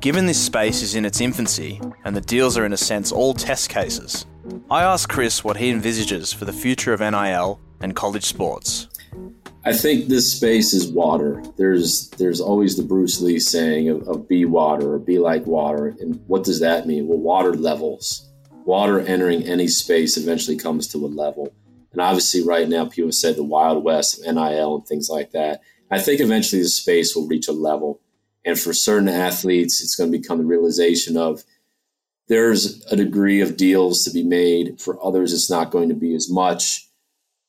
Given 0.00 0.26
this 0.26 0.42
space 0.42 0.82
is 0.82 0.94
in 0.94 1.04
its 1.04 1.20
infancy 1.20 1.80
and 2.04 2.14
the 2.14 2.20
deals 2.20 2.58
are 2.58 2.66
in 2.66 2.72
a 2.72 2.76
sense 2.76 3.10
all 3.10 3.32
test 3.34 3.70
cases, 3.70 4.26
I 4.70 4.82
asked 4.82 5.08
Chris 5.08 5.42
what 5.42 5.56
he 5.56 5.70
envisages 5.70 6.32
for 6.32 6.44
the 6.44 6.52
future 6.52 6.92
of 6.92 7.00
NIL 7.00 7.60
and 7.80 7.96
college 7.96 8.24
sports. 8.24 8.88
I 9.66 9.72
think 9.72 10.08
this 10.08 10.30
space 10.36 10.74
is 10.74 10.88
water. 10.88 11.42
There's 11.56 12.10
there's 12.10 12.40
always 12.40 12.76
the 12.76 12.82
Bruce 12.82 13.20
Lee 13.22 13.38
saying 13.38 13.88
of, 13.88 14.06
of 14.06 14.28
be 14.28 14.44
water 14.44 14.92
or 14.92 14.98
be 14.98 15.18
like 15.18 15.46
water. 15.46 15.96
And 16.00 16.20
what 16.26 16.44
does 16.44 16.60
that 16.60 16.86
mean? 16.86 17.08
Well, 17.08 17.18
water 17.18 17.54
levels. 17.54 18.30
Water 18.66 19.00
entering 19.00 19.42
any 19.44 19.68
space 19.68 20.18
eventually 20.18 20.56
comes 20.56 20.86
to 20.88 21.06
a 21.06 21.08
level. 21.08 21.54
And 21.92 22.00
obviously, 22.00 22.42
right 22.42 22.68
now, 22.68 22.86
people 22.86 23.08
have 23.08 23.14
said 23.14 23.36
the 23.36 23.44
Wild 23.44 23.84
West 23.84 24.18
of 24.18 24.34
NIL 24.34 24.74
and 24.74 24.86
things 24.86 25.08
like 25.08 25.30
that. 25.30 25.62
I 25.90 26.00
think 26.00 26.20
eventually 26.20 26.62
the 26.62 26.68
space 26.68 27.14
will 27.14 27.26
reach 27.26 27.48
a 27.48 27.52
level. 27.52 28.00
And 28.44 28.58
for 28.58 28.72
certain 28.72 29.08
athletes, 29.08 29.82
it's 29.82 29.96
going 29.96 30.10
to 30.10 30.18
become 30.18 30.38
the 30.38 30.44
realization 30.44 31.16
of 31.16 31.44
there's 32.28 32.84
a 32.86 32.96
degree 32.96 33.40
of 33.40 33.56
deals 33.56 34.04
to 34.04 34.10
be 34.10 34.22
made. 34.22 34.80
For 34.80 35.02
others, 35.04 35.32
it's 35.32 35.50
not 35.50 35.70
going 35.70 35.88
to 35.88 35.94
be 35.94 36.14
as 36.14 36.30
much. 36.30 36.88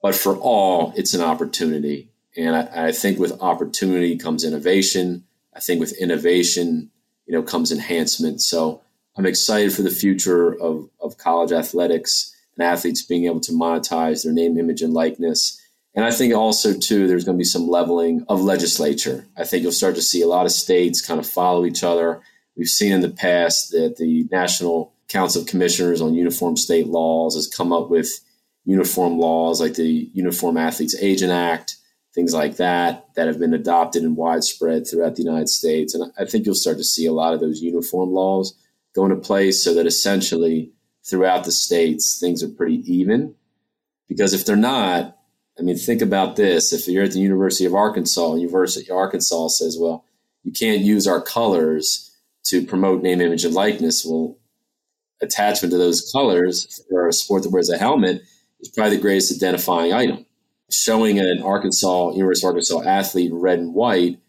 But 0.02 0.16
for 0.16 0.38
all, 0.38 0.94
it's 0.96 1.14
an 1.14 1.22
opportunity. 1.22 2.10
And 2.38 2.56
I, 2.56 2.88
I, 2.88 2.92
think 2.92 3.18
with 3.18 3.42
opportunity 3.42 4.18
comes 4.18 4.44
innovation. 4.44 5.24
I 5.56 5.60
think 5.60 5.80
with 5.80 5.98
innovation, 5.98 6.92
you 7.26 7.34
know, 7.34 7.42
comes 7.42 7.72
enhancement. 7.72 8.42
So 8.42 8.82
I'm 9.18 9.26
excited 9.26 9.74
for 9.74 9.82
the 9.82 9.90
future 9.90 10.54
of, 10.62 10.90
of 11.00 11.18
college 11.18 11.54
athletics 11.54 12.36
and 12.58 12.68
athletes 12.68 13.02
being 13.02 13.26
able 13.26 13.40
to 13.42 13.52
monetize 13.52 14.24
their 14.24 14.34
name, 14.34 14.58
image, 14.58 14.82
and 14.82 14.94
likeness. 14.94 15.60
And 15.96 16.04
I 16.04 16.12
think 16.12 16.34
also 16.34 16.78
too, 16.78 17.08
there's 17.08 17.24
going 17.24 17.38
to 17.38 17.42
be 17.42 17.46
some 17.46 17.68
leveling 17.68 18.26
of 18.28 18.42
legislature. 18.42 19.28
I 19.38 19.46
think 19.46 19.64
you'll 19.64 19.72
start 19.72 19.96
to 19.96 20.02
see 20.02 20.22
a 20.22 20.28
lot 20.28 20.46
of 20.46 20.52
states 20.52 21.06
kind 21.06 21.20
of 21.20 21.28
follow 21.28 21.66
each 21.66 21.84
other. 21.84 22.22
We've 22.58 22.68
seen 22.68 22.92
in 22.92 23.02
the 23.02 23.10
past 23.10 23.72
that 23.72 23.96
the 23.98 24.28
National 24.30 24.94
Council 25.08 25.42
of 25.42 25.48
Commissioners 25.48 26.02
on 26.02 26.14
Uniform 26.14 26.58
State 26.58 26.88
Laws 26.88 27.36
has 27.36 27.48
come 27.48 27.72
up 27.72 27.90
with 27.90 28.10
uniform 28.66 29.20
laws 29.20 29.62
like 29.62 29.76
the 29.76 30.10
Uniform 30.14 30.58
Athletes 30.58 30.96
Agent 31.00 31.32
Act, 31.32 31.78
things 32.14 32.34
like 32.34 32.58
that, 32.58 33.06
that 33.16 33.28
have 33.28 33.40
been 33.40 33.54
adopted 33.54 34.04
and 34.04 34.18
widespread 34.18 34.88
throughout 34.88 35.16
the 35.16 35.24
United 35.24 35.50
States. 35.50 35.94
And 35.94 36.12
I 36.18 36.26
think 36.26 36.46
you'll 36.46 36.56
start 36.56 36.78
to 36.78 36.84
see 36.84 37.06
a 37.06 37.14
lot 37.14 37.34
of 37.34 37.40
those 37.40 37.62
uniform 37.62 38.12
laws 38.12 38.56
go 38.96 39.06
into 39.06 39.18
place 39.18 39.64
so 39.64 39.74
that 39.76 39.86
essentially 39.86 40.72
throughout 41.06 41.44
the 41.44 41.52
states, 41.52 42.20
things 42.20 42.42
are 42.42 42.50
pretty 42.50 42.82
even. 42.92 43.36
Because 44.08 44.34
if 44.34 44.46
they're 44.46 44.56
not, 44.56 45.15
I 45.58 45.62
mean, 45.62 45.78
think 45.78 46.02
about 46.02 46.36
this. 46.36 46.74
If 46.74 46.88
you're 46.88 47.06
at 47.06 47.12
the 47.12 47.20
University 47.20 47.66
of 47.66 47.74
Arkansas, 47.74 48.36
University 48.36 48.90
of 48.92 48.98
Arkansas 48.98 49.48
says, 49.50 49.78
well, 49.80 50.06
you 50.44 50.52
can't 50.52 50.82
use 50.82 51.08
our 51.08 51.22
colors 51.22 52.12
to 52.46 52.66
promote 52.66 53.02
name, 53.02 53.22
image, 53.22 53.46
and 53.46 53.54
likeness. 53.54 54.06
Well, 54.06 54.38
attachment 55.22 55.72
to 55.72 55.78
those 55.78 56.12
colors 56.12 56.84
for 56.90 57.08
a 57.08 57.14
sport 57.14 57.44
that 57.44 57.52
wears 57.52 57.70
a 57.70 57.78
helmet 57.78 58.22
is 58.60 58.70
probably 58.70 58.98
the 58.98 59.02
greatest 59.02 59.34
identifying 59.34 59.94
item. 59.94 60.26
Showing 60.70 61.20
an 61.20 61.42
Arkansas, 61.42 62.12
University 62.12 62.46
of 62.46 62.50
Arkansas 62.50 62.82
athlete 62.84 63.32
in 63.32 63.38
red 63.38 63.60
and 63.60 63.74
white 63.74 64.20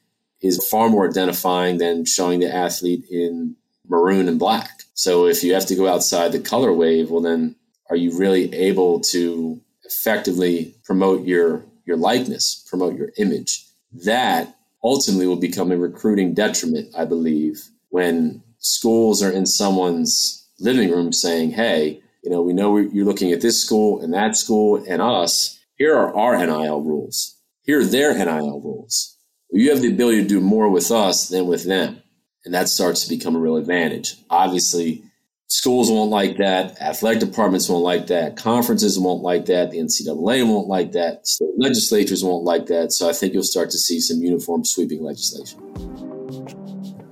is 0.40 0.66
far 0.68 0.88
more 0.88 1.08
identifying 1.08 1.78
than 1.78 2.04
showing 2.04 2.40
the 2.40 2.54
athlete 2.54 3.04
in 3.10 3.56
maroon 3.88 4.28
and 4.28 4.38
black. 4.38 4.82
So 4.94 5.26
if 5.26 5.42
you 5.42 5.54
have 5.54 5.66
to 5.66 5.74
go 5.74 5.88
outside 5.88 6.32
the 6.32 6.40
color 6.40 6.72
wave, 6.72 7.10
well, 7.10 7.22
then 7.22 7.56
are 7.90 7.96
you 7.96 8.16
really 8.16 8.54
able 8.54 9.00
to 9.00 9.60
effectively 9.86 10.74
promote 10.84 11.24
your, 11.24 11.64
your 11.84 11.96
likeness, 11.96 12.66
promote 12.68 12.96
your 12.96 13.10
image? 13.16 13.64
That 14.04 14.56
ultimately 14.82 15.26
will 15.26 15.36
become 15.36 15.72
a 15.72 15.76
recruiting 15.76 16.34
detriment, 16.34 16.94
I 16.96 17.04
believe, 17.04 17.68
when 17.88 18.42
schools 18.58 19.22
are 19.22 19.30
in 19.30 19.46
someone's 19.46 20.46
living 20.58 20.90
room 20.90 21.12
saying, 21.12 21.52
hey, 21.52 22.00
you 22.22 22.30
know, 22.30 22.42
we 22.42 22.52
know 22.52 22.76
you're 22.76 23.04
looking 23.04 23.32
at 23.32 23.40
this 23.40 23.62
school 23.62 24.02
and 24.02 24.12
that 24.12 24.36
school 24.36 24.84
and 24.88 25.00
us. 25.00 25.58
Here 25.76 25.96
are 25.96 26.14
our 26.14 26.36
NIL 26.44 26.82
rules. 26.82 27.36
Here 27.62 27.80
are 27.80 27.84
their 27.84 28.14
NIL 28.14 28.60
rules. 28.60 29.16
You 29.50 29.70
have 29.70 29.80
the 29.80 29.92
ability 29.92 30.22
to 30.22 30.28
do 30.28 30.40
more 30.40 30.68
with 30.68 30.90
us 30.90 31.28
than 31.28 31.46
with 31.46 31.64
them. 31.64 32.02
And 32.44 32.54
that 32.54 32.68
starts 32.68 33.04
to 33.04 33.08
become 33.08 33.36
a 33.36 33.40
real 33.40 33.56
advantage. 33.56 34.16
Obviously, 34.30 35.02
schools 35.48 35.90
won't 35.90 36.10
like 36.10 36.36
that. 36.38 36.80
Athletic 36.80 37.20
departments 37.20 37.68
won't 37.68 37.84
like 37.84 38.08
that. 38.08 38.36
Conferences 38.36 38.98
won't 38.98 39.22
like 39.22 39.46
that. 39.46 39.70
The 39.70 39.78
NCAA 39.78 40.46
won't 40.46 40.68
like 40.68 40.92
that. 40.92 41.26
State 41.26 41.48
legislatures 41.56 42.24
won't 42.24 42.44
like 42.44 42.66
that. 42.66 42.92
So 42.92 43.08
I 43.08 43.12
think 43.12 43.32
you'll 43.32 43.42
start 43.42 43.70
to 43.70 43.78
see 43.78 44.00
some 44.00 44.18
uniform 44.18 44.64
sweeping 44.64 45.02
legislation. 45.02 45.60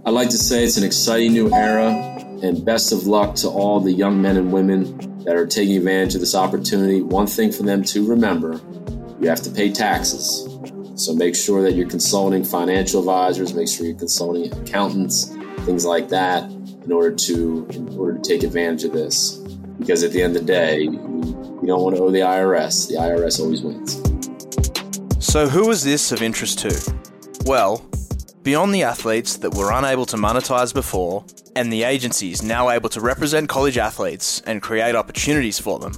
I'd 0.06 0.10
like 0.10 0.30
to 0.30 0.38
say 0.38 0.64
it's 0.64 0.76
an 0.76 0.84
exciting 0.84 1.32
new 1.32 1.52
era 1.52 1.88
and 2.42 2.62
best 2.64 2.92
of 2.92 3.06
luck 3.06 3.36
to 3.36 3.48
all 3.48 3.80
the 3.80 3.92
young 3.92 4.20
men 4.20 4.36
and 4.36 4.52
women 4.52 4.98
that 5.24 5.36
are 5.36 5.46
taking 5.46 5.76
advantage 5.78 6.14
of 6.14 6.20
this 6.20 6.34
opportunity. 6.34 7.00
One 7.00 7.26
thing 7.26 7.50
for 7.50 7.62
them 7.62 7.82
to 7.84 8.06
remember 8.06 8.60
you 9.20 9.28
have 9.28 9.40
to 9.42 9.50
pay 9.50 9.72
taxes. 9.72 10.46
So 10.96 11.14
make 11.14 11.34
sure 11.34 11.62
that 11.62 11.72
you're 11.72 11.88
consulting 11.88 12.44
financial 12.44 13.00
advisors, 13.00 13.54
make 13.54 13.68
sure 13.68 13.86
you're 13.86 13.96
consulting 13.96 14.52
accountants, 14.52 15.26
things 15.64 15.86
like 15.86 16.10
that, 16.10 16.50
in 16.84 16.92
order 16.92 17.14
to 17.14 17.66
in 17.70 17.98
order 17.98 18.18
to 18.18 18.20
take 18.20 18.42
advantage 18.42 18.84
of 18.84 18.92
this. 18.92 19.38
Because 19.78 20.02
at 20.02 20.12
the 20.12 20.22
end 20.22 20.36
of 20.36 20.46
the 20.46 20.52
day, 20.52 20.82
you, 20.82 21.60
don't 21.66 21.82
want 21.82 21.96
to 21.96 22.02
owe 22.02 22.10
the 22.10 22.20
IRS. 22.20 22.88
The 22.88 22.94
IRS 22.94 23.40
always 23.40 23.62
wins. 23.62 24.00
So 25.24 25.48
who 25.48 25.70
is 25.70 25.82
this 25.82 26.12
of 26.12 26.22
interest 26.22 26.60
to? 26.60 26.94
Well, 27.44 27.84
beyond 28.42 28.72
the 28.72 28.84
athletes 28.84 29.36
that 29.38 29.54
were 29.54 29.72
unable 29.72 30.06
to 30.06 30.16
monetize 30.16 30.72
before, 30.72 31.24
and 31.56 31.72
the 31.72 31.82
agencies 31.82 32.42
now 32.42 32.70
able 32.70 32.88
to 32.90 33.00
represent 33.00 33.48
college 33.48 33.78
athletes 33.78 34.42
and 34.46 34.62
create 34.62 34.94
opportunities 34.94 35.58
for 35.58 35.78
them. 35.78 35.92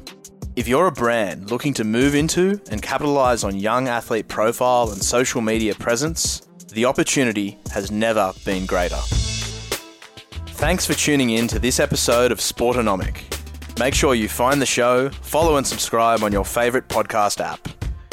If 0.55 0.68
you're 0.68 0.87
a 0.87 0.92
brand 0.92 1.51
looking 1.51 1.75
to 1.75 1.85
move 1.85 2.14
into 2.14 2.61
and 2.70 2.81
capitalize 2.81 3.44
on 3.44 3.59
young 3.59 3.88
athlete 3.88 4.29
profile 4.29 4.90
and 4.90 5.03
social 5.03 5.42
media 5.42 5.75
presence, 5.75 6.46
the 6.68 6.87
opportunity 6.87 7.59
has 7.72 7.90
never 7.90 8.33
been 8.44 8.64
greater. 8.64 9.01
Thanks 10.59 10.87
for 10.87 10.95
tuning 10.95 11.31
in 11.31 11.49
to 11.49 11.59
this 11.59 11.81
episode 11.81 12.33
of 12.33 12.38
Sportonomic. 12.38 13.25
Make 13.79 13.95
sure 13.95 14.14
you 14.14 14.29
find 14.29 14.61
the 14.61 14.66
show, 14.66 15.11
follow 15.11 15.57
and 15.57 15.66
subscribe 15.66 16.23
on 16.23 16.33
your 16.33 16.45
favorite 16.45 16.88
podcast 16.88 17.40
app. 17.40 17.69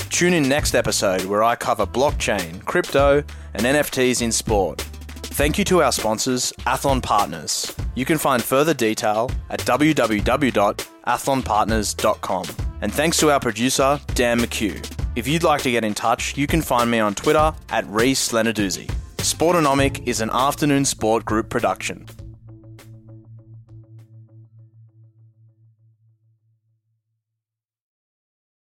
Tune 0.09 0.33
in 0.33 0.47
next 0.47 0.75
episode 0.75 1.25
where 1.25 1.43
I 1.43 1.55
cover 1.55 1.85
blockchain, 1.85 2.63
crypto, 2.65 3.23
and 3.53 3.63
NFTs 3.63 4.21
in 4.21 4.31
sport 4.31 4.85
Thank 5.33 5.57
you 5.57 5.65
to 5.65 5.81
our 5.81 5.91
sponsors, 5.91 6.53
Athlon 6.67 7.01
Partners. 7.01 7.75
You 7.95 8.05
can 8.05 8.19
find 8.19 8.43
further 8.43 8.75
detail 8.75 9.31
at 9.49 9.61
www.athlonpartners.com. 9.61 12.45
And 12.81 12.93
thanks 12.93 13.17
to 13.17 13.31
our 13.31 13.39
producer, 13.39 13.99
Dan 14.13 14.39
McHugh. 14.39 14.87
If 15.15 15.27
you'd 15.27 15.41
like 15.41 15.63
to 15.63 15.71
get 15.71 15.83
in 15.83 15.95
touch, 15.95 16.37
you 16.37 16.45
can 16.45 16.61
find 16.61 16.91
me 16.91 16.99
on 16.99 17.15
Twitter 17.15 17.51
at 17.69 17.87
Reese 17.87 18.31
Lenarduzzi. 18.31 18.85
Sportonomic 19.17 20.07
is 20.07 20.21
an 20.21 20.29
afternoon 20.31 20.85
sport 20.85 21.25
group 21.25 21.49
production. 21.49 22.05